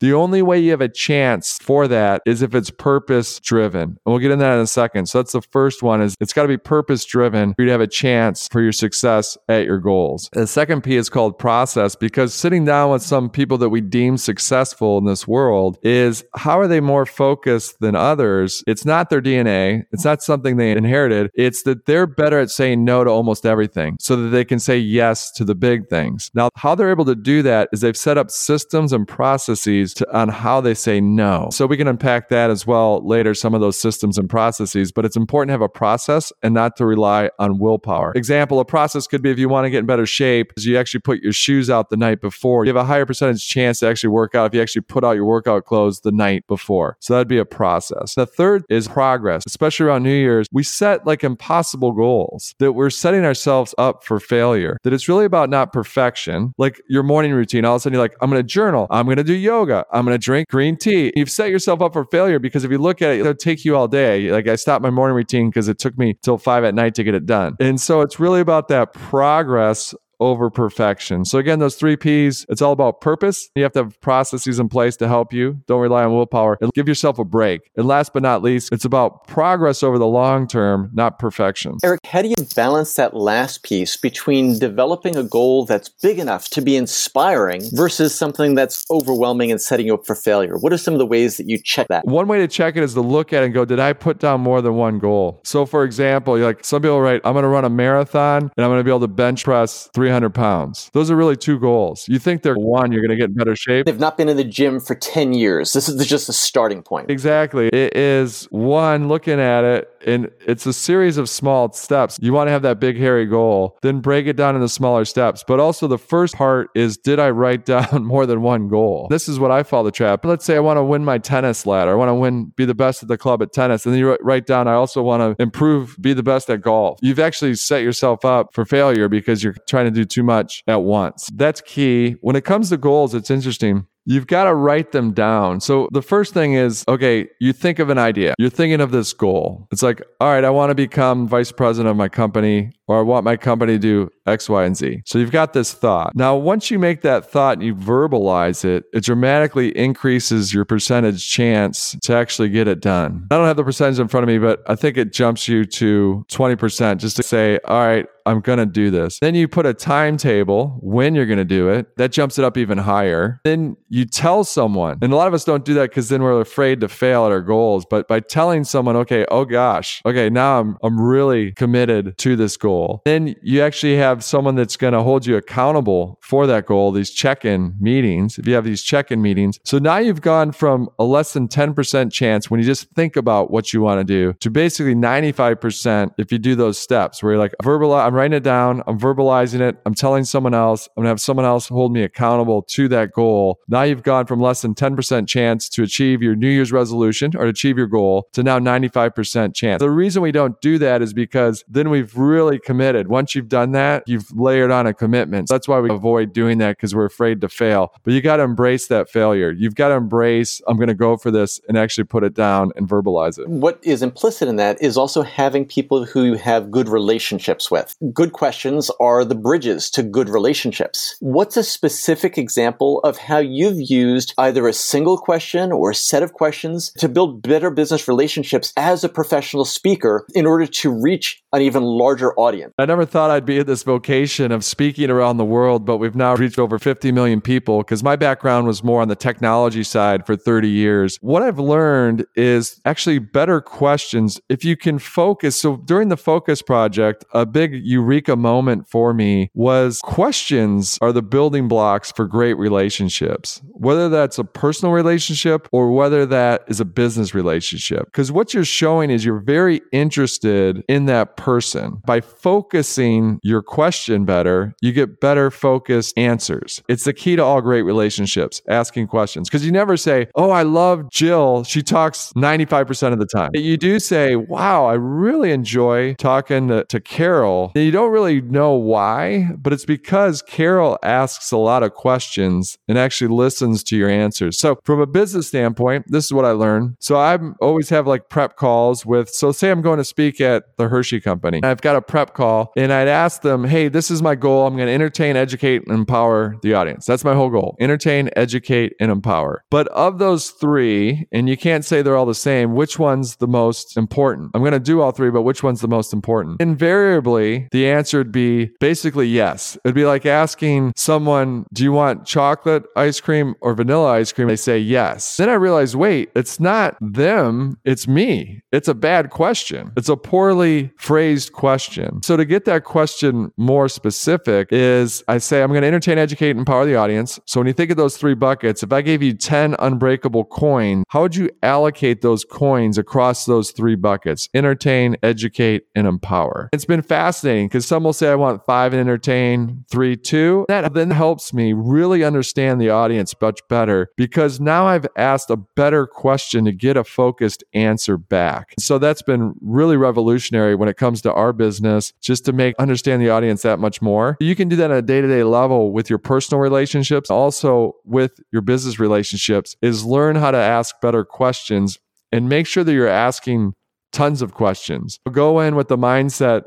The 0.00 0.14
only 0.14 0.42
way 0.42 0.58
you 0.58 0.70
have 0.70 0.80
a 0.80 0.88
chance 0.88 1.58
for 1.60 1.86
that 1.88 2.22
is 2.24 2.40
if 2.40 2.54
it's 2.54 2.70
purpose 2.70 3.38
driven. 3.40 3.82
And 3.82 3.98
we'll 4.06 4.18
get 4.18 4.30
into 4.30 4.44
that 4.44 4.54
in 4.54 4.60
a 4.60 4.66
second. 4.66 5.06
So 5.06 5.18
that's 5.18 5.32
the 5.32 5.42
first 5.42 5.82
one 5.82 6.00
is 6.00 6.16
it's 6.20 6.32
got 6.32 6.42
to 6.42 6.48
be 6.48 6.56
purpose 6.56 7.04
driven 7.04 7.54
for 7.54 7.62
you 7.62 7.66
to 7.66 7.72
have 7.72 7.80
a 7.80 7.86
chance 7.86 8.48
for 8.48 8.62
your 8.62 8.72
success 8.72 9.36
at 9.48 9.66
your 9.66 9.78
goals. 9.78 10.30
The 10.32 10.46
second 10.46 10.82
P 10.82 10.96
is 10.96 11.08
called 11.08 11.38
process 11.38 11.94
because 11.94 12.32
sitting 12.32 12.64
down 12.64 12.90
with 12.90 13.02
some 13.02 13.28
people 13.28 13.58
that 13.58 13.68
we 13.68 13.80
deem 13.80 14.16
successful 14.16 14.98
in 14.98 15.04
this 15.04 15.28
world 15.28 15.78
is 15.82 16.24
how 16.34 16.58
are 16.58 16.68
they 16.68 16.80
more 16.80 17.04
focused 17.04 17.80
than 17.80 17.94
others? 17.94 18.64
It's 18.66 18.84
not 18.84 19.10
their 19.10 19.20
DNA. 19.20 19.84
It's 19.92 20.04
not 20.04 20.22
something 20.22 20.56
they 20.56 20.72
inherited. 20.72 21.30
It's 21.34 21.62
that 21.64 21.86
they're 21.86 22.06
better 22.06 22.38
at 22.38 22.50
saying 22.50 22.84
no 22.84 23.04
to 23.04 23.10
almost 23.10 23.44
everything 23.44 23.96
so 24.00 24.16
that 24.16 24.28
they 24.28 24.44
can 24.44 24.58
say 24.58 24.78
yes 24.78 25.30
to 25.32 25.44
the 25.44 25.54
big 25.54 25.88
things. 25.88 26.30
Now, 26.34 26.48
how 26.54 26.74
they're 26.74 26.90
able 26.90 27.04
to 27.04 27.14
do 27.14 27.42
that 27.42 27.68
is 27.72 27.80
they've 27.80 27.96
set 27.96 28.16
up 28.16 28.30
systems 28.30 28.85
and 28.92 29.06
processes 29.06 29.94
to, 29.94 30.16
on 30.16 30.28
how 30.28 30.60
they 30.60 30.74
say 30.74 31.00
no. 31.00 31.48
So 31.52 31.66
we 31.66 31.76
can 31.76 31.88
unpack 31.88 32.28
that 32.28 32.50
as 32.50 32.66
well 32.66 33.06
later, 33.06 33.34
some 33.34 33.54
of 33.54 33.60
those 33.60 33.78
systems 33.78 34.18
and 34.18 34.28
processes, 34.28 34.92
but 34.92 35.04
it's 35.04 35.16
important 35.16 35.48
to 35.48 35.52
have 35.52 35.60
a 35.60 35.68
process 35.68 36.32
and 36.42 36.54
not 36.54 36.76
to 36.76 36.86
rely 36.86 37.30
on 37.38 37.58
willpower. 37.58 38.12
Example, 38.14 38.60
a 38.60 38.64
process 38.64 39.06
could 39.06 39.22
be 39.22 39.30
if 39.30 39.38
you 39.38 39.48
want 39.48 39.64
to 39.64 39.70
get 39.70 39.78
in 39.78 39.86
better 39.86 40.06
shape, 40.06 40.52
is 40.56 40.66
you 40.66 40.76
actually 40.76 41.00
put 41.00 41.20
your 41.20 41.32
shoes 41.32 41.70
out 41.70 41.90
the 41.90 41.96
night 41.96 42.20
before. 42.20 42.64
You 42.64 42.68
have 42.68 42.76
a 42.76 42.84
higher 42.84 43.06
percentage 43.06 43.46
chance 43.48 43.80
to 43.80 43.88
actually 43.88 44.10
work 44.10 44.34
out 44.34 44.46
if 44.46 44.54
you 44.54 44.62
actually 44.62 44.82
put 44.82 45.04
out 45.04 45.12
your 45.12 45.24
workout 45.24 45.64
clothes 45.64 46.00
the 46.00 46.12
night 46.12 46.46
before. 46.46 46.96
So 47.00 47.14
that'd 47.14 47.28
be 47.28 47.38
a 47.38 47.44
process. 47.44 48.14
The 48.14 48.26
third 48.26 48.64
is 48.68 48.88
progress, 48.88 49.44
especially 49.46 49.86
around 49.86 50.02
New 50.02 50.14
Year's. 50.14 50.46
We 50.52 50.62
set 50.62 51.06
like 51.06 51.24
impossible 51.24 51.92
goals 51.92 52.54
that 52.58 52.72
we're 52.72 52.90
setting 52.90 53.24
ourselves 53.24 53.74
up 53.78 54.04
for 54.04 54.20
failure, 54.20 54.78
that 54.82 54.92
it's 54.92 55.08
really 55.08 55.24
about 55.24 55.50
not 55.50 55.72
perfection. 55.72 56.52
Like 56.58 56.80
your 56.88 57.02
morning 57.02 57.32
routine, 57.32 57.64
all 57.64 57.74
of 57.74 57.80
a 57.80 57.82
sudden 57.82 57.94
you're 57.94 58.02
like, 58.02 58.16
I'm 58.20 58.30
going 58.30 58.40
to 58.40 58.46
journal, 58.46 58.75
I'm 58.90 59.06
going 59.06 59.16
to 59.16 59.24
do 59.24 59.34
yoga, 59.34 59.84
I'm 59.92 60.04
going 60.04 60.14
to 60.14 60.24
drink 60.24 60.48
green 60.48 60.76
tea. 60.76 61.12
You've 61.16 61.30
set 61.30 61.50
yourself 61.50 61.80
up 61.80 61.92
for 61.92 62.04
failure 62.04 62.38
because 62.38 62.64
if 62.64 62.70
you 62.70 62.78
look 62.78 63.02
at 63.02 63.12
it, 63.12 63.20
it'll 63.20 63.34
take 63.34 63.64
you 63.64 63.76
all 63.76 63.88
day. 63.88 64.30
Like 64.30 64.48
I 64.48 64.56
stopped 64.56 64.82
my 64.82 64.90
morning 64.90 65.16
routine 65.16 65.50
because 65.50 65.68
it 65.68 65.78
took 65.78 65.96
me 65.96 66.16
till 66.22 66.38
five 66.38 66.64
at 66.64 66.74
night 66.74 66.94
to 66.96 67.04
get 67.04 67.14
it 67.14 67.26
done. 67.26 67.56
And 67.60 67.80
so 67.80 68.02
it's 68.02 68.20
really 68.20 68.40
about 68.40 68.68
that 68.68 68.92
progress 68.92 69.94
over 70.20 70.50
perfection. 70.50 71.24
So 71.24 71.38
again, 71.38 71.58
those 71.58 71.74
three 71.76 71.96
P's, 71.96 72.46
it's 72.48 72.62
all 72.62 72.72
about 72.72 73.00
purpose. 73.00 73.48
You 73.54 73.62
have 73.62 73.72
to 73.72 73.84
have 73.84 74.00
processes 74.00 74.58
in 74.58 74.68
place 74.68 74.96
to 74.98 75.08
help 75.08 75.32
you. 75.32 75.62
Don't 75.66 75.80
rely 75.80 76.04
on 76.04 76.12
willpower 76.12 76.58
and 76.60 76.72
give 76.72 76.88
yourself 76.88 77.18
a 77.18 77.24
break. 77.24 77.70
And 77.76 77.86
last 77.86 78.12
but 78.12 78.22
not 78.22 78.42
least, 78.42 78.72
it's 78.72 78.84
about 78.84 79.26
progress 79.26 79.82
over 79.82 79.98
the 79.98 80.06
long 80.06 80.46
term, 80.46 80.90
not 80.92 81.18
perfection. 81.18 81.78
Eric, 81.84 82.00
how 82.04 82.22
do 82.22 82.28
you 82.28 82.36
balance 82.54 82.94
that 82.94 83.14
last 83.14 83.62
piece 83.62 83.96
between 83.96 84.58
developing 84.58 85.16
a 85.16 85.22
goal 85.22 85.64
that's 85.64 85.88
big 85.88 86.18
enough 86.18 86.48
to 86.50 86.62
be 86.62 86.76
inspiring 86.76 87.62
versus 87.72 88.14
something 88.14 88.54
that's 88.54 88.84
overwhelming 88.90 89.50
and 89.50 89.60
setting 89.60 89.86
you 89.86 89.94
up 89.94 90.06
for 90.06 90.14
failure? 90.14 90.56
What 90.58 90.72
are 90.72 90.78
some 90.78 90.94
of 90.94 90.98
the 90.98 91.06
ways 91.06 91.36
that 91.36 91.48
you 91.48 91.58
check 91.58 91.88
that? 91.88 92.04
One 92.06 92.28
way 92.28 92.38
to 92.38 92.48
check 92.48 92.76
it 92.76 92.82
is 92.82 92.94
to 92.94 93.00
look 93.00 93.32
at 93.32 93.42
it 93.42 93.46
and 93.46 93.54
go, 93.54 93.64
did 93.64 93.80
I 93.80 93.92
put 93.92 94.18
down 94.18 94.40
more 94.40 94.62
than 94.62 94.74
one 94.74 94.98
goal? 94.98 95.40
So 95.44 95.66
for 95.66 95.84
example, 95.84 96.38
you're 96.38 96.46
like 96.46 96.64
some 96.64 96.82
people 96.82 97.00
write, 97.00 97.20
I'm 97.24 97.32
going 97.32 97.42
to 97.42 97.48
run 97.48 97.64
a 97.64 97.70
marathon 97.70 98.50
and 98.56 98.64
I'm 98.64 98.70
going 98.70 98.80
to 98.80 98.84
be 98.84 98.90
able 98.90 99.00
to 99.00 99.08
bench 99.08 99.44
press 99.44 99.88
300 100.06 100.30
pounds. 100.30 100.88
Those 100.92 101.10
are 101.10 101.16
really 101.16 101.36
two 101.36 101.58
goals. 101.58 102.08
You 102.08 102.20
think 102.20 102.42
they're 102.42 102.54
one, 102.54 102.92
you're 102.92 103.02
going 103.02 103.10
to 103.10 103.16
get 103.16 103.30
in 103.30 103.34
better 103.34 103.56
shape. 103.56 103.86
They've 103.86 103.98
not 103.98 104.16
been 104.16 104.28
in 104.28 104.36
the 104.36 104.44
gym 104.44 104.78
for 104.78 104.94
10 104.94 105.32
years. 105.32 105.72
This 105.72 105.88
is 105.88 106.06
just 106.06 106.28
a 106.28 106.32
starting 106.32 106.80
point. 106.80 107.10
Exactly. 107.10 107.66
It 107.72 107.96
is 107.96 108.44
one, 108.52 109.08
looking 109.08 109.40
at 109.40 109.64
it, 109.64 109.90
and 110.06 110.30
it's 110.46 110.64
a 110.64 110.72
series 110.72 111.18
of 111.18 111.28
small 111.28 111.72
steps. 111.72 112.18
You 112.22 112.32
want 112.32 112.48
to 112.48 112.52
have 112.52 112.62
that 112.62 112.80
big, 112.80 112.96
hairy 112.96 113.26
goal, 113.26 113.76
then 113.82 114.00
break 114.00 114.26
it 114.26 114.36
down 114.36 114.54
into 114.54 114.68
smaller 114.68 115.04
steps. 115.04 115.44
But 115.46 115.60
also, 115.60 115.88
the 115.88 115.98
first 115.98 116.34
part 116.36 116.70
is 116.74 116.96
did 116.96 117.18
I 117.18 117.30
write 117.30 117.64
down 117.66 118.04
more 118.04 118.26
than 118.26 118.42
one 118.42 118.68
goal? 118.68 119.08
This 119.10 119.28
is 119.28 119.38
what 119.38 119.50
I 119.50 119.62
fall 119.62 119.84
the 119.84 119.90
trap. 119.90 120.24
Let's 120.24 120.44
say 120.44 120.56
I 120.56 120.60
want 120.60 120.78
to 120.78 120.84
win 120.84 121.04
my 121.04 121.18
tennis 121.18 121.66
ladder. 121.66 121.90
I 121.90 121.94
want 121.94 122.08
to 122.08 122.14
win, 122.14 122.52
be 122.56 122.64
the 122.64 122.74
best 122.74 123.02
at 123.02 123.08
the 123.08 123.18
club 123.18 123.42
at 123.42 123.52
tennis. 123.52 123.84
And 123.84 123.92
then 123.92 123.98
you 123.98 124.16
write 124.22 124.46
down, 124.46 124.68
I 124.68 124.74
also 124.74 125.02
want 125.02 125.20
to 125.22 125.42
improve, 125.42 125.96
be 126.00 126.12
the 126.12 126.22
best 126.22 126.48
at 126.48 126.60
golf. 126.60 126.98
You've 127.02 127.18
actually 127.18 127.54
set 127.56 127.82
yourself 127.82 128.24
up 128.24 128.54
for 128.54 128.64
failure 128.64 129.08
because 129.08 129.42
you're 129.42 129.56
trying 129.68 129.86
to 129.86 129.90
do 129.90 130.04
too 130.04 130.22
much 130.22 130.62
at 130.66 130.82
once. 130.82 131.28
That's 131.34 131.60
key. 131.60 132.16
When 132.20 132.36
it 132.36 132.44
comes 132.44 132.70
to 132.70 132.76
goals, 132.76 133.14
it's 133.14 133.30
interesting. 133.30 133.86
You've 134.06 134.26
got 134.26 134.44
to 134.44 134.54
write 134.54 134.92
them 134.92 135.12
down. 135.12 135.60
So 135.60 135.88
the 135.92 136.02
first 136.02 136.32
thing 136.32 136.54
is, 136.54 136.84
okay, 136.88 137.28
you 137.40 137.52
think 137.52 137.78
of 137.78 137.90
an 137.90 137.98
idea. 137.98 138.34
You're 138.38 138.50
thinking 138.50 138.80
of 138.80 138.92
this 138.92 139.12
goal. 139.12 139.66
It's 139.72 139.82
like, 139.82 140.00
all 140.20 140.28
right, 140.28 140.44
I 140.44 140.50
want 140.50 140.70
to 140.70 140.74
become 140.74 141.26
vice 141.26 141.50
president 141.52 141.90
of 141.90 141.96
my 141.96 142.08
company 142.08 142.72
or 142.88 142.98
I 143.00 143.02
want 143.02 143.24
my 143.24 143.36
company 143.36 143.72
to 143.74 143.78
do 143.78 144.10
X, 144.26 144.48
Y, 144.48 144.64
and 144.64 144.76
Z. 144.76 145.02
So 145.06 145.18
you've 145.18 145.32
got 145.32 145.52
this 145.52 145.72
thought. 145.72 146.14
Now, 146.14 146.36
once 146.36 146.70
you 146.70 146.78
make 146.78 147.02
that 147.02 147.30
thought 147.30 147.54
and 147.54 147.66
you 147.66 147.74
verbalize 147.74 148.64
it, 148.64 148.84
it 148.92 149.04
dramatically 149.04 149.76
increases 149.76 150.54
your 150.54 150.64
percentage 150.64 151.28
chance 151.28 151.96
to 152.02 152.14
actually 152.14 152.48
get 152.48 152.68
it 152.68 152.80
done. 152.80 153.26
I 153.30 153.36
don't 153.36 153.46
have 153.46 153.56
the 153.56 153.64
percentage 153.64 153.98
in 153.98 154.08
front 154.08 154.22
of 154.22 154.28
me, 154.28 154.38
but 154.38 154.62
I 154.68 154.76
think 154.76 154.96
it 154.96 155.12
jumps 155.12 155.48
you 155.48 155.64
to 155.64 156.24
20% 156.28 156.98
just 156.98 157.16
to 157.16 157.22
say, 157.24 157.58
all 157.64 157.84
right, 157.84 158.06
I'm 158.26 158.40
going 158.40 158.58
to 158.58 158.66
do 158.66 158.90
this. 158.90 159.18
Then 159.20 159.34
you 159.34 159.48
put 159.48 159.66
a 159.66 159.74
timetable 159.74 160.78
when 160.80 161.14
you're 161.14 161.26
going 161.26 161.38
to 161.38 161.44
do 161.44 161.68
it. 161.68 161.96
That 161.96 162.12
jumps 162.12 162.38
it 162.38 162.44
up 162.44 162.56
even 162.56 162.78
higher. 162.78 163.40
Then 163.44 163.76
you 163.88 164.04
tell 164.04 164.44
someone. 164.44 164.98
And 165.00 165.12
a 165.12 165.16
lot 165.16 165.28
of 165.28 165.34
us 165.34 165.44
don't 165.44 165.64
do 165.64 165.74
that 165.74 165.90
because 165.90 166.08
then 166.08 166.22
we're 166.22 166.40
afraid 166.40 166.80
to 166.80 166.88
fail 166.88 167.26
at 167.26 167.32
our 167.32 167.40
goals. 167.40 167.86
But 167.88 168.08
by 168.08 168.20
telling 168.20 168.64
someone, 168.64 168.96
okay, 168.96 169.24
oh 169.30 169.44
gosh, 169.44 170.02
okay, 170.04 170.28
now 170.28 170.60
I'm, 170.60 170.76
I'm 170.82 171.00
really 171.00 171.52
committed 171.52 172.18
to 172.18 172.36
this 172.36 172.56
goal. 172.56 173.02
Then 173.04 173.36
you 173.42 173.62
actually 173.62 173.96
have 173.96 174.24
someone 174.24 174.56
that's 174.56 174.76
going 174.76 174.92
to 174.92 175.02
hold 175.02 175.26
you 175.26 175.36
accountable 175.36 176.18
for 176.22 176.46
that 176.46 176.66
goal, 176.66 176.92
these 176.92 177.10
check 177.10 177.44
in 177.44 177.74
meetings. 177.80 178.38
If 178.38 178.46
you 178.46 178.54
have 178.54 178.64
these 178.64 178.82
check 178.82 179.12
in 179.12 179.22
meetings. 179.22 179.58
So 179.64 179.78
now 179.78 179.98
you've 179.98 180.20
gone 180.20 180.52
from 180.52 180.88
a 180.98 181.04
less 181.04 181.32
than 181.32 181.48
10% 181.48 182.12
chance 182.12 182.50
when 182.50 182.58
you 182.60 182.66
just 182.66 182.90
think 182.94 183.16
about 183.16 183.50
what 183.50 183.72
you 183.72 183.80
want 183.80 184.00
to 184.00 184.04
do 184.04 184.32
to 184.40 184.50
basically 184.50 184.94
95% 184.94 186.12
if 186.18 186.32
you 186.32 186.38
do 186.38 186.54
those 186.54 186.78
steps 186.78 187.22
where 187.22 187.32
you're 187.32 187.40
like, 187.40 187.54
verbalize, 187.62 188.06
I'm 188.06 188.15
writing 188.16 188.36
it 188.36 188.42
down, 188.42 188.82
I'm 188.86 188.98
verbalizing 188.98 189.60
it, 189.60 189.76
I'm 189.86 189.94
telling 189.94 190.24
someone 190.24 190.54
else, 190.54 190.88
I'm 190.96 191.02
gonna 191.02 191.10
have 191.10 191.20
someone 191.20 191.46
else 191.46 191.68
hold 191.68 191.92
me 191.92 192.02
accountable 192.02 192.62
to 192.62 192.88
that 192.88 193.12
goal. 193.12 193.60
Now 193.68 193.82
you've 193.82 194.02
gone 194.02 194.26
from 194.26 194.40
less 194.40 194.62
than 194.62 194.74
10% 194.74 195.28
chance 195.28 195.68
to 195.70 195.82
achieve 195.82 196.22
your 196.22 196.34
New 196.34 196.48
Year's 196.48 196.72
resolution 196.72 197.32
or 197.36 197.46
achieve 197.46 197.76
your 197.76 197.86
goal 197.86 198.28
to 198.32 198.42
now 198.42 198.58
95% 198.58 199.54
chance. 199.54 199.80
The 199.80 199.90
reason 199.90 200.22
we 200.22 200.32
don't 200.32 200.60
do 200.60 200.78
that 200.78 201.02
is 201.02 201.12
because 201.12 201.64
then 201.68 201.90
we've 201.90 202.16
really 202.16 202.58
committed. 202.58 203.08
Once 203.08 203.34
you've 203.34 203.48
done 203.48 203.72
that, 203.72 204.04
you've 204.06 204.30
layered 204.36 204.70
on 204.70 204.86
a 204.86 204.94
commitment. 204.94 205.48
So 205.48 205.54
that's 205.54 205.68
why 205.68 205.80
we 205.80 205.90
avoid 205.90 206.32
doing 206.32 206.58
that 206.58 206.76
because 206.76 206.94
we're 206.94 207.06
afraid 207.06 207.40
to 207.42 207.48
fail. 207.48 207.92
But 208.02 208.14
you 208.14 208.20
got 208.20 208.36
to 208.36 208.42
embrace 208.42 208.86
that 208.88 209.10
failure. 209.10 209.50
You've 209.52 209.74
got 209.74 209.88
to 209.88 209.94
embrace, 209.94 210.60
I'm 210.66 210.76
going 210.76 210.88
to 210.88 210.94
go 210.94 211.16
for 211.16 211.30
this 211.30 211.60
and 211.68 211.76
actually 211.76 212.04
put 212.04 212.24
it 212.24 212.34
down 212.34 212.72
and 212.76 212.88
verbalize 212.88 213.38
it. 213.38 213.48
What 213.48 213.78
is 213.82 214.02
implicit 214.02 214.48
in 214.48 214.56
that 214.56 214.80
is 214.80 214.96
also 214.96 215.22
having 215.22 215.64
people 215.64 216.04
who 216.04 216.24
you 216.24 216.34
have 216.34 216.70
good 216.70 216.88
relationships 216.88 217.70
with 217.70 217.96
good 218.12 218.32
questions 218.32 218.90
are 219.00 219.24
the 219.24 219.34
bridges 219.34 219.90
to 219.90 220.02
good 220.02 220.28
relationships. 220.28 221.16
What's 221.20 221.56
a 221.56 221.62
specific 221.62 222.38
example 222.38 223.00
of 223.00 223.16
how 223.16 223.38
you've 223.38 223.90
used 223.90 224.34
either 224.38 224.66
a 224.66 224.72
single 224.72 225.18
question 225.18 225.72
or 225.72 225.90
a 225.90 225.94
set 225.94 226.22
of 226.22 226.32
questions 226.32 226.92
to 226.98 227.08
build 227.08 227.42
better 227.42 227.70
business 227.70 228.08
relationships 228.08 228.72
as 228.76 229.04
a 229.04 229.08
professional 229.08 229.64
speaker 229.64 230.26
in 230.34 230.46
order 230.46 230.66
to 230.66 230.90
reach 230.90 231.42
an 231.52 231.62
even 231.62 231.82
larger 231.82 232.34
audience? 232.34 232.72
I 232.78 232.86
never 232.86 233.04
thought 233.04 233.30
I'd 233.30 233.46
be 233.46 233.58
in 233.58 233.66
this 233.66 233.82
vocation 233.82 234.52
of 234.52 234.64
speaking 234.64 235.10
around 235.10 235.36
the 235.36 235.44
world, 235.44 235.84
but 235.84 235.98
we've 235.98 236.14
now 236.14 236.34
reached 236.34 236.58
over 236.58 236.78
50 236.78 237.12
million 237.12 237.40
people 237.40 237.78
because 237.78 238.02
my 238.02 238.16
background 238.16 238.66
was 238.66 238.82
more 238.84 239.02
on 239.02 239.08
the 239.08 239.16
technology 239.16 239.82
side 239.82 240.26
for 240.26 240.36
30 240.36 240.68
years. 240.68 241.18
What 241.20 241.42
I've 241.42 241.58
learned 241.58 242.26
is 242.34 242.80
actually 242.84 243.18
better 243.18 243.60
questions 243.60 244.40
if 244.48 244.64
you 244.64 244.76
can 244.76 244.98
focus. 244.98 245.56
So 245.56 245.76
during 245.76 246.08
the 246.08 246.16
focus 246.16 246.62
project, 246.62 247.24
a 247.32 247.46
big 247.46 247.74
eureka 247.96 248.36
moment 248.36 248.86
for 248.86 249.14
me 249.14 249.50
was 249.54 250.00
questions 250.00 250.98
are 251.00 251.12
the 251.12 251.22
building 251.22 251.66
blocks 251.66 252.12
for 252.12 252.26
great 252.26 252.54
relationships, 252.58 253.62
whether 253.64 254.10
that's 254.10 254.38
a 254.38 254.44
personal 254.44 254.92
relationship 254.92 255.66
or 255.72 255.90
whether 255.92 256.26
that 256.26 256.62
is 256.68 256.78
a 256.78 256.84
business 256.84 257.34
relationship. 257.34 258.04
Because 258.06 258.30
what 258.30 258.52
you're 258.52 258.64
showing 258.64 259.10
is 259.10 259.24
you're 259.24 259.40
very 259.40 259.80
interested 259.92 260.84
in 260.88 261.06
that 261.06 261.38
person. 261.38 262.02
By 262.04 262.20
focusing 262.20 263.40
your 263.42 263.62
question 263.62 264.26
better, 264.26 264.74
you 264.82 264.92
get 264.92 265.18
better 265.20 265.50
focused 265.50 266.16
answers. 266.18 266.82
It's 266.88 267.04
the 267.04 267.14
key 267.14 267.36
to 267.36 267.42
all 267.42 267.62
great 267.62 267.82
relationships, 267.82 268.60
asking 268.68 269.06
questions. 269.06 269.48
Because 269.48 269.64
you 269.64 269.72
never 269.72 269.96
say, 269.96 270.26
Oh, 270.34 270.50
I 270.50 270.64
love 270.64 271.10
Jill. 271.10 271.64
She 271.64 271.82
talks 271.82 272.32
95% 272.36 273.14
of 273.14 273.18
the 273.18 273.26
time. 273.26 273.50
You 273.54 273.78
do 273.78 273.98
say, 273.98 274.36
Wow, 274.36 274.84
I 274.84 274.94
really 274.94 275.50
enjoy 275.50 276.14
talking 276.14 276.68
to, 276.68 276.84
to 276.84 277.00
Carol. 277.00 277.72
You 277.86 277.92
don't 277.92 278.10
really 278.10 278.40
know 278.40 278.72
why, 278.72 279.48
but 279.56 279.72
it's 279.72 279.84
because 279.84 280.42
Carol 280.42 280.98
asks 281.04 281.52
a 281.52 281.56
lot 281.56 281.84
of 281.84 281.94
questions 281.94 282.76
and 282.88 282.98
actually 282.98 283.28
listens 283.28 283.84
to 283.84 283.96
your 283.96 284.10
answers. 284.10 284.58
So, 284.58 284.80
from 284.84 285.00
a 285.00 285.06
business 285.06 285.46
standpoint, 285.48 286.06
this 286.08 286.24
is 286.24 286.32
what 286.32 286.44
I 286.44 286.50
learned. 286.50 286.96
So, 286.98 287.16
I 287.16 287.38
always 287.60 287.88
have 287.90 288.06
like 288.06 288.28
prep 288.28 288.56
calls 288.56 289.06
with, 289.06 289.30
so 289.30 289.52
say 289.52 289.70
I'm 289.70 289.82
going 289.82 289.98
to 289.98 290.04
speak 290.04 290.40
at 290.40 290.64
the 290.78 290.88
Hershey 290.88 291.20
Company. 291.20 291.60
I've 291.62 291.80
got 291.80 291.94
a 291.94 292.02
prep 292.02 292.34
call 292.34 292.72
and 292.76 292.92
I'd 292.92 293.08
ask 293.08 293.42
them, 293.42 293.64
Hey, 293.64 293.86
this 293.86 294.10
is 294.10 294.20
my 294.20 294.34
goal. 294.34 294.66
I'm 294.66 294.74
going 294.74 294.88
to 294.88 294.92
entertain, 294.92 295.36
educate, 295.36 295.82
and 295.86 295.94
empower 295.94 296.56
the 296.62 296.74
audience. 296.74 297.06
That's 297.06 297.24
my 297.24 297.34
whole 297.34 297.50
goal 297.50 297.76
entertain, 297.80 298.30
educate, 298.34 298.94
and 298.98 299.10
empower. 299.10 299.64
But 299.70 299.86
of 299.88 300.18
those 300.18 300.50
three, 300.50 301.28
and 301.32 301.48
you 301.48 301.56
can't 301.56 301.84
say 301.84 302.02
they're 302.02 302.16
all 302.16 302.26
the 302.26 302.34
same, 302.34 302.74
which 302.74 302.98
one's 302.98 303.36
the 303.36 303.46
most 303.46 303.96
important? 303.96 304.50
I'm 304.54 304.62
going 304.62 304.72
to 304.72 304.80
do 304.80 305.00
all 305.00 305.12
three, 305.12 305.30
but 305.30 305.42
which 305.42 305.62
one's 305.62 305.80
the 305.80 305.88
most 305.88 306.12
important? 306.12 306.60
Invariably, 306.60 307.65
the 307.72 307.88
answer 307.88 308.18
would 308.18 308.32
be 308.32 308.70
basically 308.80 309.26
yes. 309.28 309.78
It'd 309.84 309.94
be 309.94 310.04
like 310.04 310.26
asking 310.26 310.92
someone, 310.96 311.66
Do 311.72 311.82
you 311.82 311.92
want 311.92 312.26
chocolate 312.26 312.84
ice 312.96 313.20
cream 313.20 313.54
or 313.60 313.74
vanilla 313.74 314.12
ice 314.12 314.32
cream? 314.32 314.48
They 314.48 314.56
say 314.56 314.78
yes. 314.78 315.36
Then 315.36 315.48
I 315.48 315.54
realize, 315.54 315.96
wait, 315.96 316.30
it's 316.34 316.60
not 316.60 316.96
them, 317.00 317.78
it's 317.84 318.06
me. 318.06 318.60
It's 318.72 318.88
a 318.88 318.94
bad 318.94 319.30
question. 319.30 319.92
It's 319.96 320.08
a 320.08 320.16
poorly 320.16 320.90
phrased 320.98 321.52
question. 321.52 322.22
So 322.22 322.36
to 322.36 322.44
get 322.44 322.64
that 322.66 322.84
question 322.84 323.52
more 323.56 323.88
specific 323.88 324.68
is 324.70 325.22
I 325.28 325.38
say, 325.38 325.62
I'm 325.62 325.70
going 325.70 325.82
to 325.82 325.86
entertain, 325.86 326.18
educate, 326.18 326.50
and 326.50 326.60
empower 326.60 326.84
the 326.84 326.96
audience. 326.96 327.40
So 327.46 327.60
when 327.60 327.66
you 327.66 327.72
think 327.72 327.90
of 327.90 327.96
those 327.96 328.16
three 328.16 328.34
buckets, 328.34 328.82
if 328.82 328.92
I 328.92 329.02
gave 329.02 329.22
you 329.22 329.32
10 329.32 329.76
unbreakable 329.78 330.44
coins, 330.46 331.04
how 331.08 331.22
would 331.22 331.36
you 331.36 331.50
allocate 331.62 332.22
those 332.22 332.44
coins 332.44 332.98
across 332.98 333.46
those 333.46 333.70
three 333.70 333.94
buckets? 333.94 334.48
Entertain, 334.54 335.16
educate, 335.22 335.84
and 335.94 336.06
empower. 336.06 336.68
It's 336.72 336.84
been 336.84 337.02
fascinating 337.02 337.55
because 337.64 337.86
some 337.86 338.04
will 338.04 338.12
say 338.12 338.30
I 338.30 338.34
want 338.34 338.64
five 338.64 338.92
and 338.92 339.00
entertain, 339.00 339.84
three, 339.90 340.16
two. 340.16 340.66
That 340.68 340.94
then 340.94 341.10
helps 341.10 341.52
me 341.52 341.72
really 341.72 342.22
understand 342.22 342.80
the 342.80 342.90
audience 342.90 343.34
much 343.40 343.60
better 343.68 344.10
because 344.16 344.60
now 344.60 344.86
I've 344.86 345.06
asked 345.16 345.50
a 345.50 345.56
better 345.56 346.06
question 346.06 346.64
to 346.66 346.72
get 346.72 346.96
a 346.96 347.04
focused 347.04 347.64
answer 347.72 348.16
back. 348.16 348.74
So 348.78 348.98
that's 348.98 349.22
been 349.22 349.54
really 349.60 349.96
revolutionary 349.96 350.74
when 350.74 350.88
it 350.88 350.96
comes 350.96 351.22
to 351.22 351.32
our 351.32 351.52
business, 351.52 352.12
just 352.20 352.44
to 352.46 352.52
make 352.52 352.74
understand 352.78 353.22
the 353.22 353.30
audience 353.30 353.62
that 353.62 353.78
much 353.78 354.02
more. 354.02 354.36
You 354.40 354.54
can 354.54 354.68
do 354.68 354.76
that 354.76 354.90
on 354.90 354.96
a 354.96 355.02
day 355.02 355.20
to 355.20 355.28
day 355.28 355.44
level 355.44 355.92
with 355.92 356.10
your 356.10 356.18
personal 356.18 356.60
relationships, 356.60 357.30
also 357.30 357.94
with 358.04 358.38
your 358.52 358.62
business 358.62 358.98
relationships, 358.98 359.76
is 359.82 360.04
learn 360.04 360.36
how 360.36 360.50
to 360.50 360.58
ask 360.58 361.00
better 361.00 361.24
questions 361.24 361.98
and 362.32 362.48
make 362.48 362.66
sure 362.66 362.84
that 362.84 362.92
you're 362.92 363.08
asking 363.08 363.74
tons 364.12 364.42
of 364.42 364.54
questions. 364.54 365.18
Go 365.30 365.60
in 365.60 365.76
with 365.76 365.88
the 365.88 365.98
mindset 365.98 366.64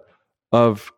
of, 0.52 0.92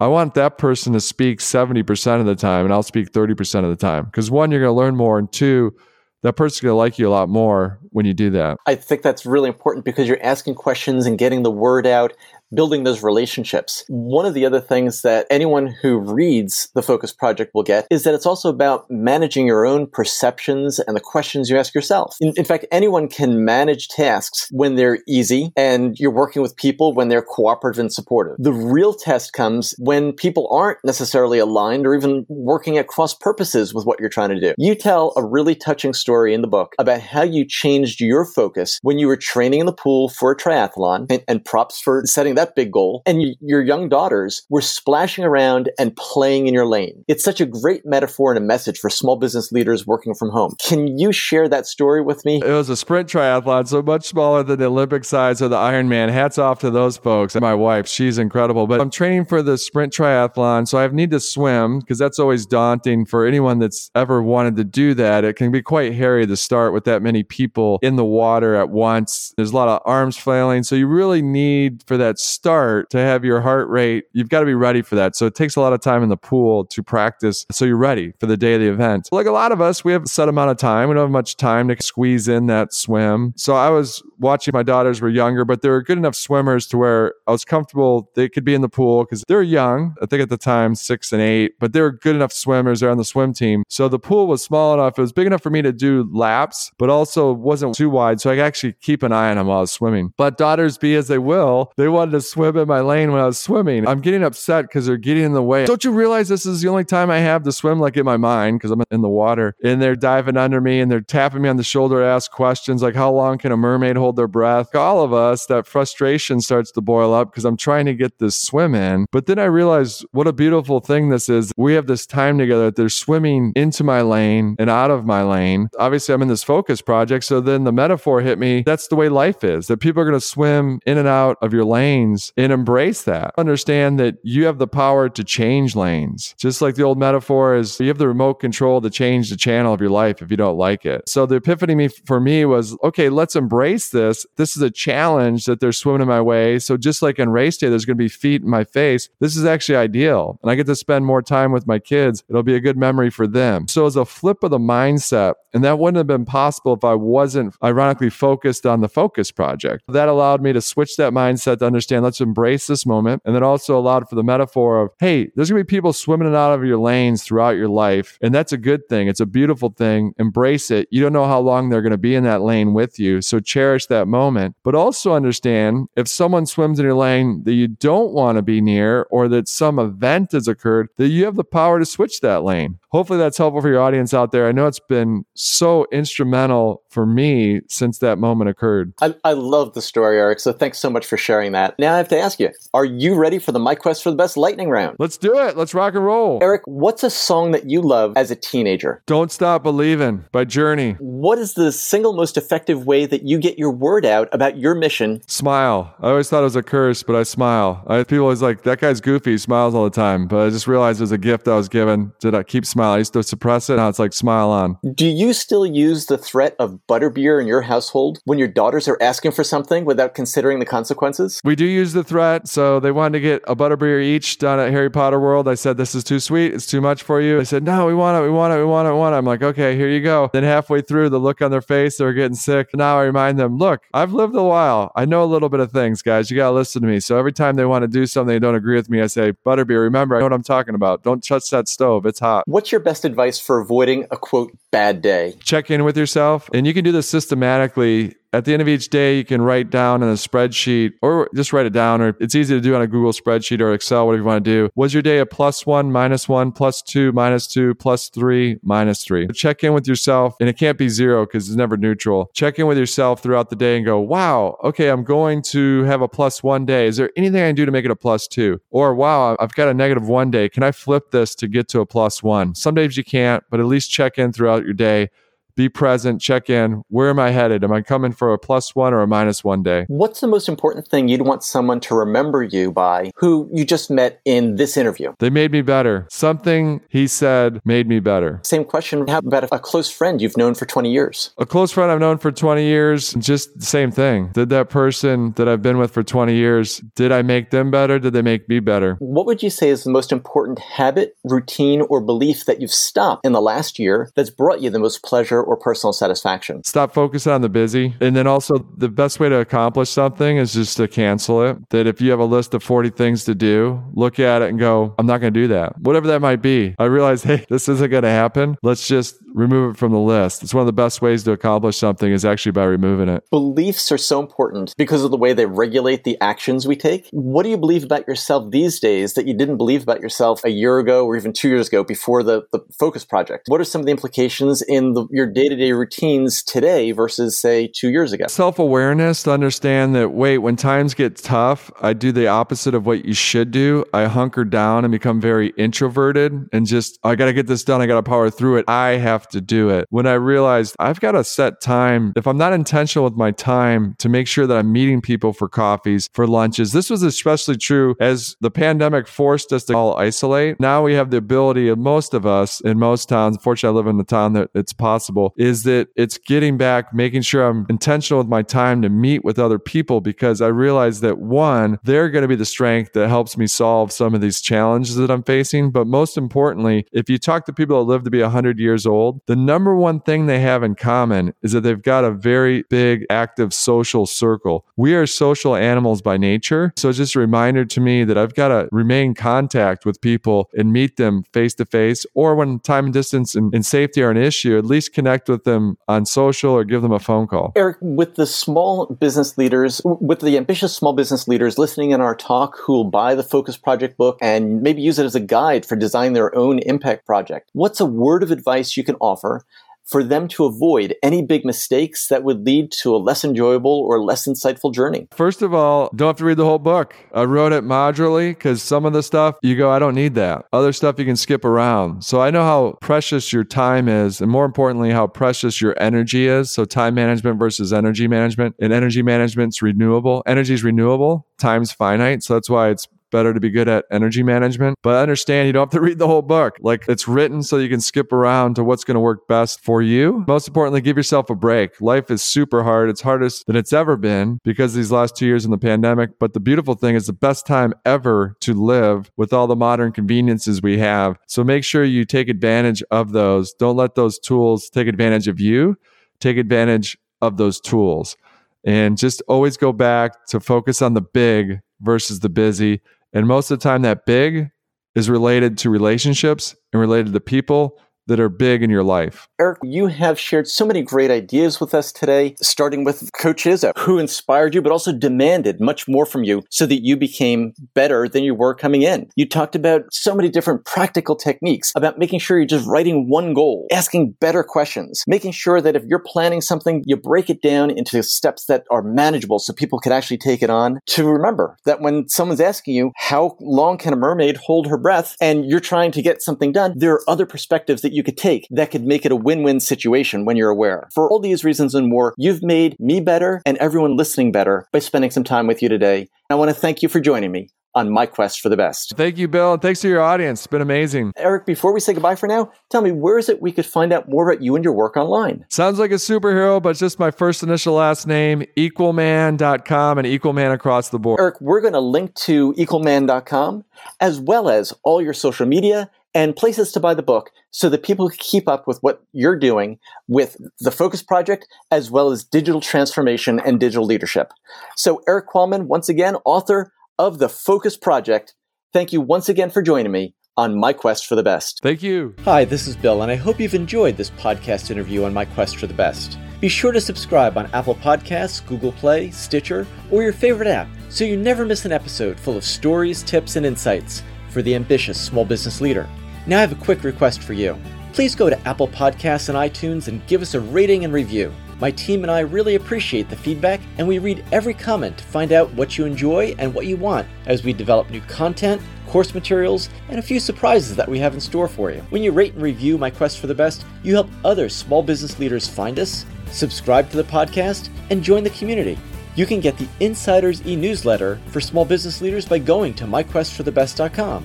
I 0.00 0.06
want 0.08 0.34
that 0.34 0.58
person 0.58 0.92
to 0.94 1.00
speak 1.00 1.38
70% 1.38 2.20
of 2.20 2.26
the 2.26 2.34
time 2.34 2.64
and 2.64 2.74
I'll 2.74 2.82
speak 2.82 3.12
30% 3.12 3.64
of 3.64 3.70
the 3.70 3.76
time. 3.76 4.06
Because 4.06 4.30
one, 4.30 4.50
you're 4.50 4.60
going 4.60 4.74
to 4.74 4.78
learn 4.78 4.96
more. 4.96 5.18
And 5.18 5.30
two, 5.32 5.74
that 6.22 6.34
person's 6.34 6.60
going 6.60 6.72
to 6.72 6.76
like 6.76 6.98
you 6.98 7.08
a 7.08 7.10
lot 7.10 7.28
more 7.28 7.78
when 7.90 8.06
you 8.06 8.14
do 8.14 8.30
that. 8.30 8.56
I 8.66 8.74
think 8.74 9.02
that's 9.02 9.26
really 9.26 9.48
important 9.48 9.84
because 9.84 10.08
you're 10.08 10.22
asking 10.22 10.54
questions 10.54 11.06
and 11.06 11.18
getting 11.18 11.42
the 11.42 11.50
word 11.50 11.86
out 11.86 12.12
building 12.54 12.84
those 12.84 13.02
relationships. 13.02 13.84
One 13.88 14.26
of 14.26 14.34
the 14.34 14.46
other 14.46 14.60
things 14.60 15.02
that 15.02 15.26
anyone 15.30 15.68
who 15.82 15.98
reads 15.98 16.68
the 16.74 16.82
Focus 16.82 17.12
Project 17.12 17.52
will 17.54 17.62
get 17.62 17.86
is 17.90 18.04
that 18.04 18.14
it's 18.14 18.26
also 18.26 18.48
about 18.48 18.90
managing 18.90 19.46
your 19.46 19.64
own 19.66 19.86
perceptions 19.86 20.78
and 20.78 20.96
the 20.96 21.00
questions 21.00 21.48
you 21.48 21.58
ask 21.58 21.74
yourself. 21.74 22.16
In, 22.20 22.32
in, 22.36 22.44
fact, 22.44 22.66
anyone 22.70 23.08
can 23.08 23.44
manage 23.44 23.88
tasks 23.88 24.48
when 24.50 24.74
they're 24.74 24.98
easy 25.06 25.52
and 25.56 25.98
you're 25.98 26.10
working 26.10 26.42
with 26.42 26.56
people 26.56 26.94
when 26.94 27.08
they're 27.08 27.22
cooperative 27.22 27.78
and 27.78 27.92
supportive. 27.92 28.36
The 28.38 28.52
real 28.52 28.94
test 28.94 29.32
comes 29.32 29.74
when 29.78 30.12
people 30.12 30.48
aren't 30.50 30.78
necessarily 30.84 31.38
aligned 31.38 31.86
or 31.86 31.94
even 31.94 32.26
working 32.28 32.78
at 32.78 32.86
cross 32.86 33.14
purposes 33.14 33.72
with 33.74 33.86
what 33.86 34.00
you're 34.00 34.08
trying 34.08 34.30
to 34.30 34.40
do. 34.40 34.54
You 34.58 34.74
tell 34.74 35.12
a 35.16 35.24
really 35.24 35.54
touching 35.54 35.92
story 35.92 36.34
in 36.34 36.42
the 36.42 36.48
book 36.48 36.74
about 36.78 37.00
how 37.00 37.22
you 37.22 37.44
changed 37.46 38.00
your 38.00 38.24
focus 38.24 38.78
when 38.82 38.98
you 38.98 39.06
were 39.06 39.16
training 39.16 39.60
in 39.60 39.66
the 39.66 39.72
pool 39.72 40.08
for 40.08 40.32
a 40.32 40.36
triathlon 40.36 41.06
and, 41.10 41.22
and 41.28 41.44
props 41.44 41.80
for 41.80 42.02
setting 42.06 42.34
that 42.34 42.41
that 42.42 42.54
big 42.54 42.72
goal, 42.72 43.02
and 43.06 43.36
your 43.40 43.62
young 43.62 43.88
daughters 43.88 44.42
were 44.48 44.60
splashing 44.60 45.24
around 45.24 45.70
and 45.78 45.94
playing 45.96 46.46
in 46.46 46.54
your 46.54 46.66
lane. 46.66 47.04
It's 47.08 47.24
such 47.24 47.40
a 47.40 47.46
great 47.46 47.82
metaphor 47.84 48.32
and 48.32 48.38
a 48.38 48.46
message 48.46 48.78
for 48.78 48.90
small 48.90 49.16
business 49.16 49.52
leaders 49.52 49.86
working 49.86 50.14
from 50.14 50.30
home. 50.30 50.56
Can 50.60 50.98
you 50.98 51.12
share 51.12 51.48
that 51.48 51.66
story 51.66 52.02
with 52.02 52.24
me? 52.24 52.40
It 52.44 52.50
was 52.50 52.68
a 52.68 52.76
sprint 52.76 53.08
triathlon, 53.08 53.68
so 53.68 53.82
much 53.82 54.06
smaller 54.08 54.42
than 54.42 54.58
the 54.58 54.66
Olympic 54.66 55.04
size 55.04 55.40
of 55.40 55.50
the 55.50 55.56
Ironman. 55.56 56.10
Hats 56.10 56.38
off 56.38 56.58
to 56.60 56.70
those 56.70 56.96
folks. 56.96 57.34
My 57.36 57.54
wife, 57.54 57.86
she's 57.86 58.18
incredible. 58.18 58.66
But 58.66 58.80
I'm 58.80 58.90
training 58.90 59.26
for 59.26 59.42
the 59.42 59.56
sprint 59.56 59.92
triathlon, 59.92 60.66
so 60.66 60.78
I 60.78 60.86
need 60.88 61.10
to 61.10 61.20
swim 61.20 61.78
because 61.78 61.98
that's 61.98 62.18
always 62.18 62.46
daunting 62.46 63.04
for 63.04 63.26
anyone 63.26 63.58
that's 63.58 63.90
ever 63.94 64.22
wanted 64.22 64.56
to 64.56 64.64
do 64.64 64.94
that. 64.94 65.24
It 65.24 65.36
can 65.36 65.52
be 65.52 65.62
quite 65.62 65.94
hairy 65.94 66.26
to 66.26 66.36
start 66.36 66.72
with 66.72 66.84
that 66.84 67.02
many 67.02 67.22
people 67.22 67.78
in 67.82 67.96
the 67.96 68.04
water 68.04 68.54
at 68.54 68.70
once. 68.70 69.32
There's 69.36 69.52
a 69.52 69.56
lot 69.56 69.68
of 69.68 69.80
arms 69.84 70.16
flailing, 70.16 70.62
so 70.62 70.74
you 70.74 70.86
really 70.86 71.22
need 71.22 71.82
for 71.86 71.96
that 71.96 72.18
start 72.32 72.90
to 72.90 72.98
have 72.98 73.24
your 73.24 73.40
heart 73.40 73.68
rate, 73.68 74.04
you've 74.12 74.28
got 74.28 74.40
to 74.40 74.46
be 74.46 74.54
ready 74.54 74.82
for 74.82 74.94
that. 74.96 75.16
So 75.16 75.26
it 75.26 75.34
takes 75.34 75.56
a 75.56 75.60
lot 75.60 75.72
of 75.72 75.80
time 75.80 76.02
in 76.02 76.08
the 76.08 76.16
pool 76.16 76.64
to 76.66 76.82
practice 76.82 77.46
so 77.50 77.64
you're 77.64 77.76
ready 77.76 78.12
for 78.18 78.26
the 78.26 78.36
day 78.36 78.54
of 78.54 78.60
the 78.60 78.68
event. 78.68 79.08
Like 79.12 79.26
a 79.26 79.32
lot 79.32 79.52
of 79.52 79.60
us, 79.60 79.84
we 79.84 79.92
have 79.92 80.04
a 80.04 80.06
set 80.06 80.28
amount 80.28 80.50
of 80.50 80.56
time. 80.56 80.88
We 80.88 80.94
don't 80.94 81.04
have 81.04 81.10
much 81.10 81.36
time 81.36 81.68
to 81.68 81.82
squeeze 81.82 82.28
in 82.28 82.46
that 82.46 82.72
swim. 82.72 83.34
So 83.36 83.54
I 83.54 83.70
was 83.70 84.02
watching 84.18 84.52
my 84.52 84.62
daughters 84.62 85.00
were 85.00 85.08
younger, 85.08 85.44
but 85.44 85.62
they 85.62 85.68
were 85.68 85.82
good 85.82 85.98
enough 85.98 86.14
swimmers 86.14 86.66
to 86.68 86.78
where 86.78 87.14
I 87.26 87.32
was 87.32 87.44
comfortable 87.44 88.10
they 88.14 88.28
could 88.28 88.44
be 88.44 88.54
in 88.54 88.60
the 88.60 88.68
pool 88.68 89.04
because 89.04 89.24
they're 89.28 89.42
young. 89.42 89.94
I 90.00 90.06
think 90.06 90.22
at 90.22 90.28
the 90.28 90.36
time 90.36 90.74
six 90.74 91.12
and 91.12 91.20
eight, 91.20 91.54
but 91.58 91.72
they 91.72 91.80
were 91.80 91.92
good 91.92 92.16
enough 92.16 92.32
swimmers. 92.32 92.80
They're 92.80 92.90
on 92.90 92.98
the 92.98 93.04
swim 93.04 93.32
team. 93.32 93.64
So 93.68 93.88
the 93.88 93.98
pool 93.98 94.26
was 94.26 94.42
small 94.42 94.74
enough. 94.74 94.98
It 94.98 95.02
was 95.02 95.12
big 95.12 95.26
enough 95.26 95.42
for 95.42 95.50
me 95.50 95.62
to 95.62 95.72
do 95.72 96.08
laps, 96.12 96.70
but 96.78 96.88
also 96.88 97.32
wasn't 97.32 97.74
too 97.74 97.90
wide. 97.90 98.20
So 98.20 98.30
I 98.30 98.36
could 98.36 98.44
actually 98.44 98.74
keep 98.80 99.02
an 99.02 99.12
eye 99.12 99.30
on 99.30 99.36
them 99.36 99.46
while 99.46 99.58
I 99.58 99.60
was 99.62 99.72
swimming. 99.72 100.12
But 100.16 100.38
daughters 100.38 100.78
be 100.78 100.94
as 100.94 101.08
they 101.08 101.18
will, 101.18 101.72
they 101.76 101.88
wanted 101.88 102.12
to 102.12 102.20
swim 102.22 102.56
in 102.56 102.68
my 102.68 102.80
lane 102.80 103.12
when 103.12 103.20
I 103.20 103.26
was 103.26 103.38
swimming. 103.38 103.86
I'm 103.86 104.00
getting 104.00 104.22
upset 104.22 104.64
because 104.66 104.86
they're 104.86 104.96
getting 104.96 105.24
in 105.24 105.32
the 105.32 105.42
way. 105.42 105.66
Don't 105.66 105.84
you 105.84 105.92
realize 105.92 106.28
this 106.28 106.46
is 106.46 106.60
the 106.60 106.68
only 106.68 106.84
time 106.84 107.10
I 107.10 107.18
have 107.18 107.42
to 107.44 107.52
swim 107.52 107.80
like 107.80 107.96
in 107.96 108.04
my 108.04 108.16
mind 108.16 108.58
because 108.58 108.70
I'm 108.70 108.82
in 108.90 109.00
the 109.00 109.08
water 109.08 109.54
and 109.62 109.80
they're 109.80 109.96
diving 109.96 110.36
under 110.36 110.60
me 110.60 110.80
and 110.80 110.90
they're 110.90 111.00
tapping 111.00 111.42
me 111.42 111.48
on 111.48 111.56
the 111.56 111.64
shoulder 111.64 112.00
to 112.00 112.06
ask 112.06 112.30
questions 112.30 112.82
like, 112.82 112.94
how 112.94 113.12
long 113.12 113.38
can 113.38 113.52
a 113.52 113.56
mermaid 113.56 113.96
hold 113.96 114.16
their 114.16 114.28
breath? 114.28 114.74
All 114.74 115.02
of 115.02 115.12
us, 115.12 115.46
that 115.46 115.66
frustration 115.66 116.40
starts 116.40 116.70
to 116.72 116.80
boil 116.80 117.14
up 117.14 117.30
because 117.30 117.44
I'm 117.44 117.56
trying 117.56 117.86
to 117.86 117.94
get 117.94 118.18
this 118.18 118.36
swim 118.36 118.74
in. 118.74 119.06
But 119.12 119.26
then 119.26 119.38
I 119.38 119.44
realize 119.44 120.04
what 120.12 120.26
a 120.26 120.32
beautiful 120.32 120.80
thing 120.80 121.08
this 121.08 121.28
is. 121.28 121.52
We 121.56 121.74
have 121.74 121.86
this 121.86 122.06
time 122.06 122.38
together 122.38 122.66
that 122.66 122.76
they're 122.76 122.88
swimming 122.88 123.52
into 123.56 123.84
my 123.84 124.02
lane 124.02 124.56
and 124.58 124.70
out 124.70 124.90
of 124.90 125.04
my 125.04 125.22
lane. 125.22 125.68
Obviously, 125.78 126.14
I'm 126.14 126.22
in 126.22 126.28
this 126.28 126.42
focus 126.42 126.80
project. 126.80 127.24
So 127.24 127.40
then 127.40 127.64
the 127.64 127.72
metaphor 127.72 128.20
hit 128.20 128.38
me. 128.38 128.62
That's 128.64 128.88
the 128.88 128.96
way 128.96 129.08
life 129.08 129.44
is 129.44 129.66
that 129.66 129.78
people 129.78 130.02
are 130.02 130.04
going 130.04 130.18
to 130.18 130.26
swim 130.26 130.80
in 130.86 130.98
and 130.98 131.08
out 131.08 131.36
of 131.42 131.52
your 131.52 131.64
lane 131.64 132.11
lanes 132.12 132.32
and 132.36 132.52
embrace 132.52 133.02
that. 133.02 133.34
Understand 133.38 133.98
that 133.98 134.16
you 134.22 134.44
have 134.44 134.58
the 134.58 134.66
power 134.66 135.08
to 135.08 135.24
change 135.24 135.74
lanes. 135.74 136.34
Just 136.38 136.62
like 136.62 136.74
the 136.74 136.82
old 136.82 136.98
metaphor 136.98 137.56
is 137.56 137.78
you 137.80 137.88
have 137.88 137.98
the 137.98 138.08
remote 138.08 138.34
control 138.34 138.80
to 138.80 138.90
change 138.90 139.30
the 139.30 139.36
channel 139.36 139.72
of 139.72 139.80
your 139.80 139.90
life 139.90 140.22
if 140.22 140.30
you 140.30 140.36
don't 140.36 140.56
like 140.56 140.84
it. 140.84 141.08
So 141.08 141.26
the 141.26 141.36
epiphany 141.36 141.88
for 142.06 142.20
me 142.20 142.44
was 142.44 142.76
okay, 142.82 143.08
let's 143.08 143.36
embrace 143.36 143.90
this. 143.90 144.26
This 144.36 144.56
is 144.56 144.62
a 144.62 144.70
challenge 144.70 145.44
that 145.46 145.60
they're 145.60 145.72
swimming 145.72 146.02
in 146.02 146.08
my 146.08 146.20
way. 146.20 146.58
So 146.58 146.76
just 146.76 147.02
like 147.02 147.18
in 147.18 147.30
race 147.30 147.56
day, 147.56 147.68
there's 147.68 147.84
going 147.84 147.96
to 147.96 148.02
be 148.02 148.08
feet 148.08 148.42
in 148.42 148.50
my 148.50 148.64
face. 148.64 149.08
This 149.20 149.36
is 149.36 149.44
actually 149.44 149.76
ideal. 149.76 150.38
And 150.42 150.50
I 150.50 150.54
get 150.54 150.66
to 150.66 150.76
spend 150.76 151.06
more 151.06 151.22
time 151.22 151.52
with 151.52 151.66
my 151.66 151.78
kids. 151.78 152.24
It'll 152.28 152.42
be 152.42 152.54
a 152.54 152.60
good 152.60 152.76
memory 152.76 153.10
for 153.10 153.26
them. 153.26 153.68
So 153.68 153.86
as 153.86 153.96
a 153.96 154.04
flip 154.04 154.42
of 154.42 154.50
the 154.50 154.58
mindset, 154.58 155.34
and 155.54 155.62
that 155.64 155.78
wouldn't 155.78 155.98
have 155.98 156.06
been 156.06 156.24
possible 156.24 156.72
if 156.74 156.84
I 156.84 156.94
wasn't 156.94 157.54
ironically 157.62 158.10
focused 158.10 158.64
on 158.64 158.80
the 158.80 158.88
focus 158.88 159.30
project. 159.30 159.82
That 159.88 160.08
allowed 160.08 160.42
me 160.42 160.52
to 160.54 160.62
switch 160.62 160.96
that 160.96 161.12
mindset 161.12 161.58
to 161.58 161.66
understand 161.66 161.91
let's 162.00 162.20
embrace 162.20 162.66
this 162.66 162.86
moment. 162.86 163.22
And 163.24 163.34
then 163.34 163.42
also 163.42 163.78
allowed 163.78 164.08
for 164.08 164.14
the 164.14 164.22
metaphor 164.22 164.82
of, 164.82 164.90
hey, 165.00 165.30
there's 165.34 165.50
going 165.50 165.60
to 165.60 165.64
be 165.64 165.76
people 165.76 165.92
swimming 165.92 166.34
out 166.34 166.54
of 166.54 166.64
your 166.64 166.78
lanes 166.78 167.22
throughout 167.22 167.56
your 167.56 167.68
life. 167.68 168.18
And 168.22 168.34
that's 168.34 168.52
a 168.52 168.56
good 168.56 168.88
thing. 168.88 169.08
It's 169.08 169.20
a 169.20 169.26
beautiful 169.26 169.70
thing. 169.70 170.14
Embrace 170.18 170.70
it. 170.70 170.88
You 170.90 171.02
don't 171.02 171.12
know 171.12 171.26
how 171.26 171.40
long 171.40 171.68
they're 171.68 171.82
going 171.82 171.90
to 171.90 171.98
be 171.98 172.14
in 172.14 172.24
that 172.24 172.42
lane 172.42 172.72
with 172.72 172.98
you. 172.98 173.20
So 173.20 173.40
cherish 173.40 173.86
that 173.86 174.08
moment. 174.08 174.56
But 174.62 174.74
also 174.74 175.12
understand 175.12 175.88
if 175.96 176.08
someone 176.08 176.46
swims 176.46 176.78
in 176.78 176.84
your 176.84 176.94
lane 176.94 177.42
that 177.44 177.54
you 177.54 177.68
don't 177.68 178.12
want 178.12 178.36
to 178.36 178.42
be 178.42 178.60
near 178.60 179.02
or 179.10 179.28
that 179.28 179.48
some 179.48 179.78
event 179.78 180.32
has 180.32 180.48
occurred, 180.48 180.88
that 180.96 181.08
you 181.08 181.24
have 181.24 181.36
the 181.36 181.44
power 181.44 181.78
to 181.78 181.86
switch 181.86 182.20
that 182.20 182.44
lane 182.44 182.78
hopefully 182.92 183.18
that's 183.18 183.38
helpful 183.38 183.60
for 183.60 183.68
your 183.68 183.80
audience 183.80 184.14
out 184.14 184.30
there. 184.30 184.46
I 184.46 184.52
know 184.52 184.66
it's 184.66 184.78
been 184.78 185.24
so 185.34 185.86
instrumental 185.90 186.82
for 186.90 187.06
me 187.06 187.62
since 187.68 187.98
that 187.98 188.18
moment 188.18 188.50
occurred. 188.50 188.92
I, 189.00 189.14
I 189.24 189.32
love 189.32 189.72
the 189.72 189.82
story, 189.82 190.18
Eric. 190.18 190.40
So 190.40 190.52
thanks 190.52 190.78
so 190.78 190.90
much 190.90 191.06
for 191.06 191.16
sharing 191.16 191.52
that. 191.52 191.78
Now 191.78 191.94
I 191.94 191.96
have 191.96 192.08
to 192.08 192.18
ask 192.18 192.38
you, 192.38 192.50
are 192.74 192.84
you 192.84 193.14
ready 193.14 193.38
for 193.38 193.50
the 193.50 193.58
My 193.58 193.74
Quest 193.74 194.02
for 194.02 194.10
the 194.10 194.16
Best 194.16 194.36
lightning 194.36 194.68
round? 194.68 194.96
Let's 194.98 195.16
do 195.16 195.38
it. 195.38 195.56
Let's 195.56 195.74
rock 195.74 195.94
and 195.94 196.04
roll. 196.04 196.38
Eric, 196.42 196.62
what's 196.66 197.02
a 197.02 197.10
song 197.10 197.52
that 197.52 197.68
you 197.68 197.80
love 197.80 198.12
as 198.16 198.30
a 198.30 198.36
teenager? 198.36 199.02
Don't 199.06 199.32
Stop 199.32 199.62
Believing 199.62 200.26
by 200.30 200.44
Journey. 200.44 200.96
What 200.98 201.38
is 201.38 201.54
the 201.54 201.72
single 201.72 202.12
most 202.12 202.36
effective 202.36 202.86
way 202.86 203.06
that 203.06 203.22
you 203.22 203.38
get 203.38 203.58
your 203.58 203.70
word 203.70 204.04
out 204.04 204.28
about 204.32 204.58
your 204.58 204.74
mission? 204.74 205.22
Smile. 205.26 205.94
I 206.00 206.10
always 206.10 206.28
thought 206.28 206.40
it 206.40 206.44
was 206.44 206.56
a 206.56 206.62
curse, 206.62 207.02
but 207.02 207.16
I 207.16 207.22
smile. 207.22 207.82
I, 207.86 208.04
people 208.04 208.24
always 208.24 208.42
like, 208.42 208.64
that 208.64 208.80
guy's 208.80 209.00
goofy, 209.00 209.32
he 209.32 209.38
smiles 209.38 209.74
all 209.74 209.84
the 209.84 209.90
time. 209.90 210.26
But 210.26 210.46
I 210.46 210.50
just 210.50 210.66
realized 210.66 211.00
it 211.00 211.04
was 211.04 211.12
a 211.12 211.18
gift 211.18 211.48
I 211.48 211.56
was 211.56 211.70
given. 211.70 212.12
Did 212.20 212.34
I 212.34 212.42
keep 212.42 212.66
smiling? 212.66 212.81
Smile. 212.82 212.94
I 212.94 212.98
used 212.98 213.12
to 213.12 213.22
suppress 213.22 213.70
it. 213.70 213.76
Now 213.76 213.88
it's 213.88 213.98
like 213.98 214.12
smile 214.12 214.50
on. 214.50 214.78
Do 214.94 215.06
you 215.06 215.32
still 215.32 215.64
use 215.64 216.06
the 216.06 216.18
threat 216.18 216.56
of 216.58 216.80
butterbeer 216.88 217.40
in 217.40 217.46
your 217.46 217.62
household 217.62 218.18
when 218.24 218.38
your 218.38 218.48
daughters 218.48 218.88
are 218.88 218.98
asking 219.00 219.32
for 219.32 219.44
something 219.44 219.84
without 219.84 220.14
considering 220.14 220.58
the 220.58 220.66
consequences? 220.66 221.40
We 221.44 221.54
do 221.54 221.64
use 221.64 221.92
the 221.92 222.02
threat. 222.02 222.48
So 222.48 222.80
they 222.80 222.90
wanted 222.90 223.18
to 223.18 223.20
get 223.20 223.42
a 223.46 223.54
butterbeer 223.54 224.02
each 224.02 224.38
down 224.38 224.58
at 224.58 224.70
Harry 224.70 224.90
Potter 224.90 225.20
World. 225.20 225.48
I 225.48 225.54
said, 225.54 225.76
This 225.76 225.94
is 225.94 226.02
too 226.02 226.18
sweet. 226.18 226.54
It's 226.54 226.66
too 226.66 226.80
much 226.80 227.02
for 227.02 227.20
you. 227.20 227.38
I 227.38 227.44
said, 227.44 227.62
No, 227.62 227.86
we 227.86 227.94
want 227.94 228.18
it. 228.18 228.22
We 228.22 228.30
want 228.30 228.52
it. 228.52 228.58
We 228.58 228.64
want 228.64 228.88
it. 228.88 228.92
We 228.92 228.98
want 228.98 229.14
it. 229.14 229.18
I'm 229.18 229.26
like, 229.26 229.42
Okay, 229.42 229.76
here 229.76 229.88
you 229.88 230.00
go. 230.02 230.30
Then 230.32 230.42
halfway 230.42 230.82
through, 230.82 231.10
the 231.10 231.20
look 231.20 231.40
on 231.40 231.50
their 231.50 231.62
face, 231.62 231.98
they 231.98 232.04
were 232.04 232.12
getting 232.12 232.34
sick. 232.34 232.70
Now 232.74 232.98
I 232.98 233.04
remind 233.04 233.38
them, 233.38 233.58
Look, 233.58 233.82
I've 233.94 234.12
lived 234.12 234.34
a 234.34 234.42
while. 234.42 234.90
I 234.96 235.04
know 235.04 235.22
a 235.22 235.26
little 235.26 235.48
bit 235.48 235.60
of 235.60 235.70
things, 235.70 236.02
guys. 236.02 236.30
You 236.30 236.36
got 236.36 236.48
to 236.48 236.54
listen 236.54 236.82
to 236.82 236.88
me. 236.88 236.98
So 237.00 237.16
every 237.16 237.32
time 237.32 237.54
they 237.54 237.64
want 237.64 237.82
to 237.82 237.88
do 237.88 238.06
something 238.06 238.32
they 238.32 238.40
don't 238.40 238.54
agree 238.56 238.76
with 238.76 238.90
me, 238.90 239.00
I 239.00 239.06
say, 239.06 239.32
Butterbeer, 239.46 239.80
remember, 239.82 240.16
I 240.16 240.18
know 240.18 240.24
what 240.26 240.32
I'm 240.32 240.42
talking 240.42 240.74
about. 240.74 241.02
Don't 241.02 241.22
touch 241.22 241.50
that 241.50 241.68
stove. 241.68 242.06
It's 242.06 242.18
hot. 242.18 242.44
What's 242.46 242.71
your 242.72 242.80
best 242.80 243.04
advice 243.04 243.38
for 243.38 243.60
avoiding 243.60 244.06
a 244.10 244.16
quote 244.16 244.56
bad 244.70 245.02
day. 245.02 245.34
Check 245.44 245.70
in 245.70 245.84
with 245.84 245.96
yourself, 245.96 246.50
and 246.52 246.66
you 246.66 246.74
can 246.74 246.84
do 246.84 246.92
this 246.92 247.08
systematically 247.08 248.16
at 248.32 248.46
the 248.46 248.52
end 248.52 248.62
of 248.62 248.68
each 248.68 248.88
day, 248.88 249.18
you 249.18 249.24
can 249.24 249.42
write 249.42 249.70
down 249.70 250.02
in 250.02 250.08
a 250.08 250.14
spreadsheet 250.14 250.92
or 251.02 251.28
just 251.34 251.52
write 251.52 251.66
it 251.66 251.72
down, 251.72 252.00
or 252.00 252.16
it's 252.18 252.34
easy 252.34 252.54
to 252.54 252.60
do 252.60 252.74
on 252.74 252.80
a 252.80 252.86
Google 252.86 253.12
spreadsheet 253.12 253.60
or 253.60 253.74
Excel, 253.74 254.06
whatever 254.06 254.22
you 254.22 254.26
want 254.26 254.44
to 254.44 254.50
do. 254.50 254.70
Was 254.74 254.94
your 254.94 255.02
day 255.02 255.18
a 255.18 255.26
plus 255.26 255.66
one, 255.66 255.92
minus 255.92 256.28
one, 256.28 256.50
plus 256.50 256.80
two, 256.80 257.12
minus 257.12 257.46
two, 257.46 257.74
plus 257.74 258.08
three, 258.08 258.58
minus 258.62 259.04
three? 259.04 259.26
So 259.26 259.32
Check 259.32 259.64
in 259.64 259.74
with 259.74 259.86
yourself, 259.86 260.34
and 260.40 260.48
it 260.48 260.56
can't 260.56 260.78
be 260.78 260.88
zero 260.88 261.26
because 261.26 261.48
it's 261.48 261.56
never 261.56 261.76
neutral. 261.76 262.30
Check 262.32 262.58
in 262.58 262.66
with 262.66 262.78
yourself 262.78 263.22
throughout 263.22 263.50
the 263.50 263.56
day 263.56 263.76
and 263.76 263.84
go, 263.84 264.00
wow, 264.00 264.56
okay, 264.64 264.88
I'm 264.88 265.04
going 265.04 265.42
to 265.42 265.82
have 265.84 266.00
a 266.00 266.08
plus 266.08 266.42
one 266.42 266.64
day. 266.64 266.86
Is 266.86 266.96
there 266.96 267.10
anything 267.16 267.42
I 267.42 267.48
can 267.48 267.54
do 267.54 267.66
to 267.66 267.72
make 267.72 267.84
it 267.84 267.90
a 267.90 267.96
plus 267.96 268.26
two? 268.26 268.60
Or, 268.70 268.94
wow, 268.94 269.36
I've 269.40 269.54
got 269.54 269.68
a 269.68 269.74
negative 269.74 270.08
one 270.08 270.30
day. 270.30 270.48
Can 270.48 270.62
I 270.62 270.72
flip 270.72 271.10
this 271.10 271.34
to 271.34 271.48
get 271.48 271.68
to 271.68 271.80
a 271.80 271.86
plus 271.86 272.22
one? 272.22 272.54
Some 272.54 272.74
days 272.74 272.96
you 272.96 273.04
can't, 273.04 273.44
but 273.50 273.60
at 273.60 273.66
least 273.66 273.90
check 273.90 274.18
in 274.18 274.32
throughout 274.32 274.64
your 274.64 274.74
day 274.74 275.10
be 275.54 275.68
present, 275.68 276.20
check 276.20 276.50
in. 276.50 276.82
Where 276.88 277.10
am 277.10 277.18
I 277.18 277.30
headed? 277.30 277.64
Am 277.64 277.72
I 277.72 277.82
coming 277.82 278.12
for 278.12 278.32
a 278.32 278.38
plus 278.38 278.74
one 278.74 278.92
or 278.92 279.00
a 279.00 279.06
minus 279.06 279.44
one 279.44 279.62
day? 279.62 279.84
What's 279.88 280.20
the 280.20 280.26
most 280.26 280.48
important 280.48 280.86
thing 280.86 281.08
you'd 281.08 281.22
want 281.22 281.42
someone 281.42 281.80
to 281.80 281.94
remember 281.94 282.42
you 282.42 282.72
by 282.72 283.10
who 283.16 283.48
you 283.52 283.64
just 283.64 283.90
met 283.90 284.20
in 284.24 284.56
this 284.56 284.76
interview? 284.76 285.14
They 285.18 285.30
made 285.30 285.52
me 285.52 285.62
better. 285.62 286.06
Something 286.10 286.80
he 286.88 287.06
said 287.06 287.60
made 287.64 287.86
me 287.88 288.00
better. 288.00 288.40
Same 288.42 288.64
question. 288.64 289.06
How 289.08 289.18
about 289.18 289.44
a 289.52 289.58
close 289.58 289.90
friend 289.90 290.20
you've 290.20 290.36
known 290.36 290.54
for 290.54 290.66
20 290.66 290.90
years? 290.90 291.32
A 291.38 291.46
close 291.46 291.72
friend 291.72 291.90
I've 291.90 292.00
known 292.00 292.18
for 292.18 292.32
20 292.32 292.64
years, 292.64 293.14
just 293.14 293.58
the 293.58 293.66
same 293.66 293.90
thing. 293.90 294.30
Did 294.32 294.48
that 294.50 294.70
person 294.70 295.32
that 295.32 295.48
I've 295.48 295.62
been 295.62 295.78
with 295.78 295.92
for 295.92 296.02
20 296.02 296.34
years, 296.34 296.82
did 296.94 297.12
I 297.12 297.22
make 297.22 297.50
them 297.50 297.70
better? 297.70 297.98
Did 297.98 298.12
they 298.12 298.22
make 298.22 298.48
me 298.48 298.60
better? 298.60 298.96
What 298.98 299.26
would 299.26 299.42
you 299.42 299.50
say 299.50 299.68
is 299.68 299.84
the 299.84 299.90
most 299.90 300.12
important 300.12 300.58
habit, 300.58 301.16
routine, 301.24 301.82
or 301.82 302.00
belief 302.00 302.44
that 302.46 302.60
you've 302.60 302.72
stopped 302.72 303.24
in 303.26 303.32
the 303.32 303.40
last 303.40 303.78
year 303.78 304.10
that's 304.14 304.30
brought 304.30 304.60
you 304.60 304.70
the 304.70 304.78
most 304.78 305.02
pleasure 305.02 305.41
or 305.42 305.56
personal 305.56 305.92
satisfaction. 305.92 306.62
Stop 306.64 306.94
focusing 306.94 307.32
on 307.32 307.42
the 307.42 307.48
busy. 307.48 307.94
And 308.00 308.16
then 308.16 308.26
also, 308.26 308.66
the 308.76 308.88
best 308.88 309.20
way 309.20 309.28
to 309.28 309.36
accomplish 309.36 309.90
something 309.90 310.36
is 310.36 310.52
just 310.52 310.76
to 310.76 310.88
cancel 310.88 311.42
it. 311.42 311.56
That 311.70 311.86
if 311.86 312.00
you 312.00 312.10
have 312.10 312.20
a 312.20 312.24
list 312.24 312.54
of 312.54 312.62
40 312.62 312.90
things 312.90 313.24
to 313.24 313.34
do, 313.34 313.82
look 313.94 314.18
at 314.18 314.42
it 314.42 314.50
and 314.50 314.58
go, 314.58 314.94
I'm 314.98 315.06
not 315.06 315.20
going 315.20 315.32
to 315.32 315.40
do 315.40 315.48
that. 315.48 315.78
Whatever 315.80 316.08
that 316.08 316.20
might 316.20 316.42
be. 316.42 316.74
I 316.78 316.84
realize, 316.84 317.22
hey, 317.24 317.44
this 317.48 317.68
isn't 317.68 317.90
going 317.90 318.02
to 318.02 318.10
happen. 318.10 318.56
Let's 318.62 318.86
just 318.86 319.16
remove 319.34 319.74
it 319.74 319.78
from 319.78 319.92
the 319.92 319.98
list. 319.98 320.42
It's 320.42 320.54
one 320.54 320.62
of 320.62 320.66
the 320.66 320.72
best 320.72 321.02
ways 321.02 321.24
to 321.24 321.32
accomplish 321.32 321.76
something 321.76 322.12
is 322.12 322.24
actually 322.24 322.52
by 322.52 322.64
removing 322.64 323.08
it. 323.08 323.24
Beliefs 323.30 323.90
are 323.90 323.98
so 323.98 324.20
important 324.20 324.74
because 324.76 325.04
of 325.04 325.10
the 325.10 325.16
way 325.16 325.32
they 325.32 325.46
regulate 325.46 326.04
the 326.04 326.20
actions 326.20 326.66
we 326.66 326.76
take. 326.76 327.08
What 327.12 327.42
do 327.42 327.48
you 327.48 327.56
believe 327.56 327.84
about 327.84 328.06
yourself 328.06 328.50
these 328.50 328.80
days 328.80 329.14
that 329.14 329.26
you 329.26 329.34
didn't 329.34 329.56
believe 329.56 329.82
about 329.82 330.00
yourself 330.00 330.44
a 330.44 330.50
year 330.50 330.78
ago 330.78 331.06
or 331.06 331.16
even 331.16 331.32
two 331.32 331.48
years 331.48 331.68
ago 331.68 331.84
before 331.84 332.22
the, 332.22 332.42
the 332.52 332.60
Focus 332.78 333.04
Project? 333.04 333.48
What 333.48 333.60
are 333.60 333.64
some 333.64 333.80
of 333.80 333.86
the 333.86 333.92
implications 333.92 334.62
in 334.62 334.92
the, 334.92 335.06
your 335.10 335.26
day 335.32 335.48
to 335.48 335.56
day 335.56 335.72
routines 335.72 336.42
today 336.42 336.92
versus, 336.92 337.38
say, 337.38 337.66
two 337.66 337.90
years 337.90 338.12
ago? 338.12 338.26
Self 338.28 338.58
awareness 338.58 339.22
to 339.24 339.32
understand 339.32 339.94
that, 339.94 340.10
wait, 340.10 340.38
when 340.38 340.56
times 340.56 340.94
get 340.94 341.16
tough, 341.16 341.70
I 341.80 341.92
do 341.92 342.12
the 342.12 342.26
opposite 342.28 342.74
of 342.74 342.86
what 342.86 343.04
you 343.04 343.14
should 343.14 343.50
do. 343.50 343.84
I 343.92 344.06
hunker 344.06 344.44
down 344.44 344.84
and 344.84 344.92
become 344.92 345.20
very 345.20 345.52
introverted 345.56 346.48
and 346.52 346.66
just, 346.66 346.98
I 347.02 347.14
got 347.14 347.26
to 347.26 347.32
get 347.32 347.46
this 347.46 347.64
done. 347.64 347.80
I 347.80 347.86
got 347.86 347.96
to 347.96 348.02
power 348.02 348.30
through 348.30 348.58
it. 348.58 348.64
I 348.68 348.90
have 348.90 349.28
to 349.28 349.40
do 349.40 349.70
it. 349.70 349.86
When 349.90 350.06
I 350.06 350.14
realized 350.14 350.76
I've 350.78 351.00
got 351.00 351.12
to 351.12 351.24
set 351.24 351.60
time, 351.60 352.12
if 352.16 352.26
I'm 352.26 352.38
not 352.38 352.52
intentional 352.52 353.04
with 353.04 353.14
my 353.14 353.30
time 353.30 353.94
to 353.98 354.08
make 354.08 354.26
sure 354.26 354.46
that 354.46 354.56
I'm 354.56 354.72
meeting 354.72 355.00
people 355.00 355.32
for 355.32 355.48
coffees, 355.48 356.08
for 356.12 356.26
lunches, 356.26 356.72
this 356.72 356.90
was 356.90 357.02
especially 357.02 357.56
true 357.56 357.96
as 358.00 358.36
the 358.40 358.50
pandemic 358.50 359.06
forced 359.08 359.52
us 359.52 359.64
to 359.64 359.74
all 359.74 359.96
isolate. 359.96 360.60
Now 360.60 360.82
we 360.82 360.94
have 360.94 361.10
the 361.10 361.16
ability 361.16 361.68
of 361.68 361.78
most 361.78 362.14
of 362.14 362.26
us 362.26 362.60
in 362.60 362.78
most 362.78 363.08
towns, 363.08 363.38
fortunately, 363.42 363.74
I 363.74 363.76
live 363.76 363.86
in 363.86 364.00
a 364.00 364.04
town 364.04 364.32
that 364.34 364.50
it's 364.54 364.72
possible, 364.72 365.21
is 365.36 365.62
that 365.64 365.88
it's 365.96 366.18
getting 366.18 366.56
back, 366.56 366.92
making 366.92 367.22
sure 367.22 367.46
I'm 367.46 367.66
intentional 367.68 368.20
with 368.20 368.28
my 368.28 368.42
time 368.42 368.82
to 368.82 368.88
meet 368.88 369.24
with 369.24 369.38
other 369.38 369.58
people 369.58 370.00
because 370.00 370.40
I 370.40 370.48
realize 370.48 371.00
that 371.00 371.18
one, 371.18 371.78
they're 371.84 372.08
going 372.08 372.22
to 372.22 372.28
be 372.28 372.36
the 372.36 372.44
strength 372.44 372.92
that 372.94 373.08
helps 373.08 373.36
me 373.36 373.46
solve 373.46 373.92
some 373.92 374.14
of 374.14 374.20
these 374.20 374.40
challenges 374.40 374.96
that 374.96 375.10
I'm 375.10 375.22
facing. 375.22 375.70
But 375.70 375.86
most 375.86 376.16
importantly, 376.16 376.86
if 376.92 377.08
you 377.08 377.18
talk 377.18 377.46
to 377.46 377.52
people 377.52 377.78
that 377.78 377.90
live 377.90 378.04
to 378.04 378.10
be 378.10 378.22
100 378.22 378.58
years 378.58 378.86
old, 378.86 379.20
the 379.26 379.36
number 379.36 379.76
one 379.76 380.00
thing 380.00 380.26
they 380.26 380.40
have 380.40 380.62
in 380.62 380.74
common 380.74 381.34
is 381.42 381.52
that 381.52 381.60
they've 381.60 381.82
got 381.82 382.04
a 382.04 382.10
very 382.10 382.64
big, 382.70 383.06
active 383.10 383.54
social 383.54 384.06
circle. 384.06 384.66
We 384.76 384.94
are 384.94 385.06
social 385.06 385.54
animals 385.54 386.02
by 386.02 386.16
nature. 386.16 386.72
So 386.76 386.88
it's 386.88 386.98
just 386.98 387.14
a 387.14 387.20
reminder 387.20 387.64
to 387.64 387.80
me 387.80 388.04
that 388.04 388.18
I've 388.18 388.34
got 388.34 388.48
to 388.48 388.68
remain 388.72 389.02
in 389.02 389.14
contact 389.14 389.84
with 389.84 390.00
people 390.00 390.48
and 390.56 390.72
meet 390.72 390.96
them 390.96 391.24
face 391.32 391.54
to 391.54 391.64
face, 391.64 392.06
or 392.14 392.34
when 392.34 392.60
time 392.60 392.86
and 392.86 392.94
distance 392.94 393.34
and, 393.34 393.54
and 393.54 393.64
safety 393.64 394.02
are 394.02 394.10
an 394.10 394.16
issue, 394.16 394.56
at 394.56 394.64
least 394.64 394.94
connect 394.94 395.11
with 395.28 395.44
them 395.44 395.76
on 395.88 396.06
social 396.06 396.52
or 396.52 396.64
give 396.64 396.82
them 396.82 396.92
a 396.92 396.98
phone 396.98 397.26
call. 397.26 397.52
Eric, 397.56 397.76
with 397.80 398.14
the 398.16 398.26
small 398.26 398.86
business 398.86 399.36
leaders, 399.38 399.80
with 399.84 400.20
the 400.20 400.36
ambitious 400.36 400.74
small 400.74 400.92
business 400.92 401.28
leaders 401.28 401.58
listening 401.58 401.90
in 401.90 402.00
our 402.00 402.14
talk 402.14 402.58
who 402.58 402.72
will 402.72 402.84
buy 402.84 403.14
the 403.14 403.22
Focus 403.22 403.56
Project 403.56 403.96
book 403.96 404.18
and 404.20 404.62
maybe 404.62 404.82
use 404.82 404.98
it 404.98 405.06
as 405.06 405.14
a 405.14 405.20
guide 405.20 405.66
for 405.66 405.76
designing 405.76 406.12
their 406.12 406.34
own 406.36 406.58
impact 406.60 407.06
project, 407.06 407.50
what's 407.52 407.80
a 407.80 407.86
word 407.86 408.22
of 408.22 408.30
advice 408.30 408.76
you 408.76 408.84
can 408.84 408.96
offer 408.96 409.44
for 409.84 410.02
them 410.04 410.28
to 410.28 410.44
avoid 410.44 410.94
any 411.02 411.22
big 411.22 411.44
mistakes 411.44 412.08
that 412.08 412.24
would 412.24 412.44
lead 412.44 412.72
to 412.72 412.94
a 412.94 412.98
less 412.98 413.24
enjoyable 413.24 413.80
or 413.86 414.02
less 414.02 414.26
insightful 414.26 414.72
journey? 414.72 415.08
First 415.12 415.42
of 415.42 415.52
all, 415.52 415.90
don't 415.94 416.08
have 416.08 416.16
to 416.16 416.24
read 416.24 416.36
the 416.36 416.44
whole 416.44 416.58
book. 416.58 416.94
I 417.12 417.24
wrote 417.24 417.52
it 417.52 417.64
modularly 417.64 418.30
because 418.30 418.62
some 418.62 418.84
of 418.84 418.92
the 418.92 419.02
stuff 419.02 419.36
you 419.42 419.56
go, 419.56 419.70
I 419.70 419.78
don't 419.78 419.94
need 419.94 420.14
that. 420.14 420.46
Other 420.52 420.72
stuff 420.72 420.98
you 420.98 421.04
can 421.04 421.16
skip 421.16 421.44
around. 421.44 422.04
So 422.04 422.20
I 422.20 422.30
know 422.30 422.42
how 422.42 422.78
precious 422.80 423.32
your 423.32 423.44
time 423.44 423.88
is, 423.88 424.20
and 424.20 424.30
more 424.30 424.44
importantly, 424.44 424.90
how 424.90 425.06
precious 425.06 425.60
your 425.60 425.74
energy 425.80 426.26
is. 426.26 426.50
So 426.50 426.64
time 426.64 426.94
management 426.94 427.38
versus 427.38 427.72
energy 427.72 428.08
management. 428.08 428.56
And 428.60 428.72
energy 428.72 429.02
management's 429.02 429.62
renewable. 429.62 430.22
Energy 430.26 430.54
is 430.54 430.64
renewable, 430.64 431.26
time's 431.38 431.72
finite. 431.72 432.22
So 432.22 432.34
that's 432.34 432.48
why 432.48 432.70
it's 432.70 432.88
better 433.12 433.32
to 433.32 433.38
be 433.38 433.50
good 433.50 433.68
at 433.68 433.84
energy 433.92 434.24
management. 434.24 434.76
But 434.82 434.96
understand 434.96 435.46
you 435.46 435.52
don't 435.52 435.72
have 435.72 435.80
to 435.80 435.80
read 435.80 435.98
the 435.98 436.08
whole 436.08 436.22
book. 436.22 436.56
Like 436.60 436.86
it's 436.88 437.06
written 437.06 437.44
so 437.44 437.58
you 437.58 437.68
can 437.68 437.80
skip 437.80 438.12
around 438.12 438.56
to 438.56 438.64
what's 438.64 438.82
going 438.82 438.96
to 438.96 439.00
work 439.00 439.28
best 439.28 439.60
for 439.60 439.80
you. 439.80 440.24
Most 440.26 440.48
importantly, 440.48 440.80
give 440.80 440.96
yourself 440.96 441.30
a 441.30 441.36
break. 441.36 441.80
Life 441.80 442.10
is 442.10 442.22
super 442.22 442.64
hard. 442.64 442.90
It's 442.90 443.02
hardest 443.02 443.46
than 443.46 443.54
it's 443.54 443.72
ever 443.72 443.96
been 443.96 444.40
because 444.42 444.74
these 444.74 444.90
last 444.90 445.14
two 445.14 445.26
years 445.26 445.44
in 445.44 445.52
the 445.52 445.58
pandemic. 445.58 446.18
But 446.18 446.32
the 446.32 446.40
beautiful 446.40 446.74
thing 446.74 446.96
is 446.96 447.06
the 447.06 447.12
best 447.12 447.46
time 447.46 447.74
ever 447.84 448.36
to 448.40 448.54
live 448.54 449.12
with 449.16 449.32
all 449.32 449.46
the 449.46 449.54
modern 449.54 449.92
conveniences 449.92 450.62
we 450.62 450.78
have. 450.78 451.18
So 451.28 451.44
make 451.44 451.62
sure 451.62 451.84
you 451.84 452.04
take 452.04 452.28
advantage 452.28 452.82
of 452.90 453.12
those. 453.12 453.52
Don't 453.52 453.76
let 453.76 453.94
those 453.94 454.18
tools 454.18 454.68
take 454.68 454.88
advantage 454.88 455.28
of 455.28 455.38
you. 455.38 455.76
Take 456.18 456.38
advantage 456.38 456.96
of 457.20 457.36
those 457.36 457.60
tools. 457.60 458.16
And 458.64 458.96
just 458.96 459.22
always 459.28 459.56
go 459.56 459.72
back 459.72 460.26
to 460.26 460.40
focus 460.40 460.82
on 460.82 460.94
the 460.94 461.00
big 461.00 461.60
versus 461.80 462.20
the 462.20 462.28
busy 462.28 462.80
and 463.12 463.26
most 463.26 463.50
of 463.50 463.58
the 463.58 463.62
time, 463.62 463.82
that 463.82 464.06
big 464.06 464.50
is 464.94 465.08
related 465.08 465.58
to 465.58 465.70
relationships 465.70 466.54
and 466.72 466.80
related 466.80 467.12
to 467.12 467.20
people 467.20 467.78
that 468.06 468.20
are 468.20 468.28
big 468.28 468.62
in 468.62 468.70
your 468.70 468.82
life. 468.82 469.28
Eric, 469.40 469.58
you 469.62 469.86
have 469.86 470.18
shared 470.18 470.48
so 470.48 470.64
many 470.64 470.82
great 470.82 471.10
ideas 471.10 471.60
with 471.60 471.74
us 471.74 471.92
today, 471.92 472.34
starting 472.40 472.84
with 472.84 473.10
Coach 473.18 473.44
Izzo, 473.44 473.72
who 473.78 473.98
inspired 473.98 474.54
you, 474.54 474.62
but 474.62 474.72
also 474.72 474.92
demanded 474.92 475.60
much 475.60 475.86
more 475.88 476.06
from 476.06 476.24
you 476.24 476.42
so 476.50 476.66
that 476.66 476.84
you 476.84 476.96
became 476.96 477.52
better 477.74 478.08
than 478.08 478.24
you 478.24 478.34
were 478.34 478.54
coming 478.54 478.82
in. 478.82 479.08
You 479.16 479.28
talked 479.28 479.54
about 479.54 479.82
so 479.92 480.14
many 480.14 480.28
different 480.28 480.64
practical 480.64 481.16
techniques 481.16 481.72
about 481.76 481.98
making 481.98 482.18
sure 482.18 482.38
you're 482.38 482.46
just 482.46 482.66
writing 482.66 483.08
one 483.08 483.34
goal, 483.34 483.66
asking 483.72 484.12
better 484.20 484.42
questions, 484.42 485.04
making 485.06 485.32
sure 485.32 485.60
that 485.60 485.76
if 485.76 485.84
you're 485.84 486.02
planning 486.04 486.40
something, 486.40 486.82
you 486.86 486.96
break 486.96 487.30
it 487.30 487.42
down 487.42 487.70
into 487.70 488.02
steps 488.02 488.46
that 488.46 488.64
are 488.70 488.82
manageable 488.82 489.38
so 489.38 489.52
people 489.52 489.78
can 489.78 489.92
actually 489.92 490.18
take 490.18 490.42
it 490.42 490.50
on. 490.50 490.78
To 490.86 491.08
remember 491.08 491.56
that 491.64 491.80
when 491.80 492.08
someone's 492.08 492.40
asking 492.40 492.74
you, 492.74 492.92
how 492.96 493.36
long 493.40 493.78
can 493.78 493.92
a 493.92 493.96
mermaid 493.96 494.36
hold 494.36 494.66
her 494.66 494.78
breath? 494.78 495.16
And 495.20 495.44
you're 495.48 495.60
trying 495.60 495.92
to 495.92 496.02
get 496.02 496.22
something 496.22 496.52
done, 496.52 496.74
there 496.76 496.92
are 496.92 497.10
other 497.10 497.26
perspectives 497.26 497.82
that 497.82 497.91
that 497.92 497.96
you 497.96 498.02
could 498.02 498.16
take 498.16 498.46
that 498.50 498.70
could 498.70 498.84
make 498.84 499.04
it 499.04 499.12
a 499.12 499.16
win-win 499.16 499.60
situation 499.60 500.24
when 500.24 500.36
you're 500.36 500.50
aware. 500.50 500.88
For 500.94 501.10
all 501.10 501.20
these 501.20 501.44
reasons 501.44 501.74
and 501.74 501.88
more, 501.88 502.14
you've 502.16 502.42
made 502.42 502.74
me 502.80 503.00
better 503.00 503.42
and 503.44 503.58
everyone 503.58 503.96
listening 503.96 504.32
better 504.32 504.66
by 504.72 504.78
spending 504.78 505.10
some 505.10 505.24
time 505.24 505.46
with 505.46 505.62
you 505.62 505.68
today. 505.68 506.08
I 506.30 506.34
want 506.34 506.48
to 506.48 506.54
thank 506.54 506.82
you 506.82 506.88
for 506.88 507.00
joining 507.00 507.30
me 507.30 507.50
on 507.74 507.90
my 507.90 508.04
quest 508.04 508.40
for 508.40 508.50
the 508.50 508.56
best. 508.56 508.92
Thank 508.96 509.16
you, 509.16 509.28
Bill. 509.28 509.54
And 509.54 509.62
thanks 509.62 509.80
to 509.80 509.88
your 509.88 510.00
audience. 510.02 510.40
It's 510.40 510.46
been 510.46 510.60
amazing. 510.60 511.12
Eric, 511.16 511.46
before 511.46 511.72
we 511.72 511.80
say 511.80 511.94
goodbye 511.94 512.16
for 512.16 512.26
now, 512.26 512.50
tell 512.70 512.82
me 512.82 512.92
where 512.92 513.18
is 513.18 513.30
it 513.30 513.40
we 513.40 513.50
could 513.50 513.64
find 513.64 513.92
out 513.94 514.08
more 514.10 514.30
about 514.30 514.42
you 514.42 514.54
and 514.56 514.64
your 514.64 514.74
work 514.74 514.96
online? 514.96 515.46
Sounds 515.48 515.78
like 515.78 515.90
a 515.90 515.94
superhero, 515.94 516.62
but 516.62 516.70
it's 516.70 516.80
just 516.80 516.98
my 516.98 517.10
first 517.10 517.42
initial 517.42 517.74
last 517.74 518.06
name, 518.06 518.44
equalman.com 518.56 519.98
and 519.98 520.06
equalman 520.06 520.52
across 520.52 520.90
the 520.90 520.98
board. 520.98 521.18
Eric, 521.18 521.40
we're 521.40 521.62
going 521.62 521.72
to 521.72 521.80
link 521.80 522.14
to 522.14 522.54
equalman.com 522.58 523.64
as 524.00 524.20
well 524.20 524.50
as 524.50 524.74
all 524.84 525.00
your 525.00 525.14
social 525.14 525.46
media 525.46 525.90
and 526.14 526.36
places 526.36 526.72
to 526.72 526.80
buy 526.80 526.94
the 526.94 527.02
book 527.02 527.30
so 527.50 527.68
that 527.68 527.82
people 527.82 528.08
can 528.08 528.18
keep 528.18 528.48
up 528.48 528.66
with 528.66 528.78
what 528.80 529.02
you're 529.12 529.38
doing 529.38 529.78
with 530.08 530.36
the 530.60 530.70
Focus 530.70 531.02
Project 531.02 531.46
as 531.70 531.90
well 531.90 532.10
as 532.10 532.24
digital 532.24 532.60
transformation 532.60 533.40
and 533.40 533.60
digital 533.60 533.84
leadership. 533.84 534.32
So, 534.76 535.02
Eric 535.08 535.26
Qualman, 535.26 535.68
once 535.68 535.88
again, 535.88 536.16
author 536.24 536.72
of 536.98 537.18
the 537.18 537.28
Focus 537.28 537.76
Project, 537.76 538.34
thank 538.72 538.92
you 538.92 539.00
once 539.00 539.28
again 539.28 539.50
for 539.50 539.62
joining 539.62 539.92
me 539.92 540.14
on 540.36 540.58
My 540.58 540.72
Quest 540.72 541.06
for 541.06 541.14
the 541.14 541.22
Best. 541.22 541.60
Thank 541.62 541.82
you. 541.82 542.14
Hi, 542.24 542.44
this 542.44 542.66
is 542.66 542.76
Bill, 542.76 543.02
and 543.02 543.12
I 543.12 543.16
hope 543.16 543.38
you've 543.38 543.54
enjoyed 543.54 543.96
this 543.96 544.10
podcast 544.10 544.70
interview 544.70 545.04
on 545.04 545.12
My 545.12 545.24
Quest 545.26 545.58
for 545.58 545.66
the 545.66 545.74
Best. 545.74 546.18
Be 546.40 546.48
sure 546.48 546.72
to 546.72 546.80
subscribe 546.80 547.36
on 547.36 547.50
Apple 547.52 547.74
Podcasts, 547.74 548.44
Google 548.46 548.72
Play, 548.72 549.10
Stitcher, 549.10 549.66
or 549.90 550.02
your 550.02 550.12
favorite 550.12 550.48
app 550.48 550.68
so 550.88 551.04
you 551.04 551.16
never 551.16 551.44
miss 551.44 551.64
an 551.64 551.72
episode 551.72 552.18
full 552.18 552.36
of 552.36 552.44
stories, 552.44 553.02
tips, 553.02 553.36
and 553.36 553.46
insights 553.46 554.02
for 554.30 554.42
the 554.42 554.54
ambitious 554.54 555.00
small 555.00 555.24
business 555.24 555.60
leader. 555.60 555.88
Now, 556.26 556.38
I 556.38 556.40
have 556.42 556.52
a 556.52 556.64
quick 556.64 556.84
request 556.84 557.22
for 557.22 557.32
you. 557.32 557.58
Please 557.92 558.14
go 558.14 558.30
to 558.30 558.48
Apple 558.48 558.68
Podcasts 558.68 559.28
and 559.28 559.36
iTunes 559.36 559.88
and 559.88 560.06
give 560.06 560.22
us 560.22 560.34
a 560.34 560.40
rating 560.40 560.84
and 560.84 560.92
review. 560.92 561.32
My 561.60 561.70
team 561.72 562.02
and 562.02 562.10
I 562.10 562.20
really 562.20 562.54
appreciate 562.54 563.08
the 563.08 563.16
feedback, 563.16 563.60
and 563.78 563.86
we 563.86 563.98
read 563.98 564.24
every 564.32 564.54
comment 564.54 564.98
to 564.98 565.04
find 565.04 565.32
out 565.32 565.52
what 565.54 565.76
you 565.76 565.84
enjoy 565.84 566.34
and 566.38 566.54
what 566.54 566.66
you 566.66 566.76
want 566.76 567.08
as 567.26 567.44
we 567.44 567.52
develop 567.52 567.90
new 567.90 568.00
content, 568.02 568.62
course 568.86 569.14
materials, 569.14 569.68
and 569.88 569.98
a 569.98 570.02
few 570.02 570.20
surprises 570.20 570.76
that 570.76 570.88
we 570.88 570.98
have 570.98 571.14
in 571.14 571.20
store 571.20 571.48
for 571.48 571.70
you. 571.70 571.80
When 571.90 572.02
you 572.02 572.12
rate 572.12 572.34
and 572.34 572.42
review 572.42 572.78
My 572.78 572.90
Quest 572.90 573.18
for 573.18 573.26
the 573.26 573.34
Best, 573.34 573.64
you 573.82 573.94
help 573.94 574.08
other 574.24 574.48
small 574.48 574.82
business 574.82 575.18
leaders 575.18 575.48
find 575.48 575.78
us, 575.78 576.06
subscribe 576.30 576.90
to 576.90 576.96
the 576.96 577.04
podcast, 577.04 577.68
and 577.90 578.02
join 578.02 578.24
the 578.24 578.30
community. 578.30 578.78
You 579.16 579.26
can 579.26 579.40
get 579.40 579.58
the 579.58 579.68
Insiders 579.80 580.44
e 580.46 580.56
newsletter 580.56 581.20
for 581.26 581.40
small 581.40 581.64
business 581.64 582.00
leaders 582.00 582.26
by 582.26 582.38
going 582.38 582.74
to 582.74 582.84
myquestforthebest.com. 582.84 584.24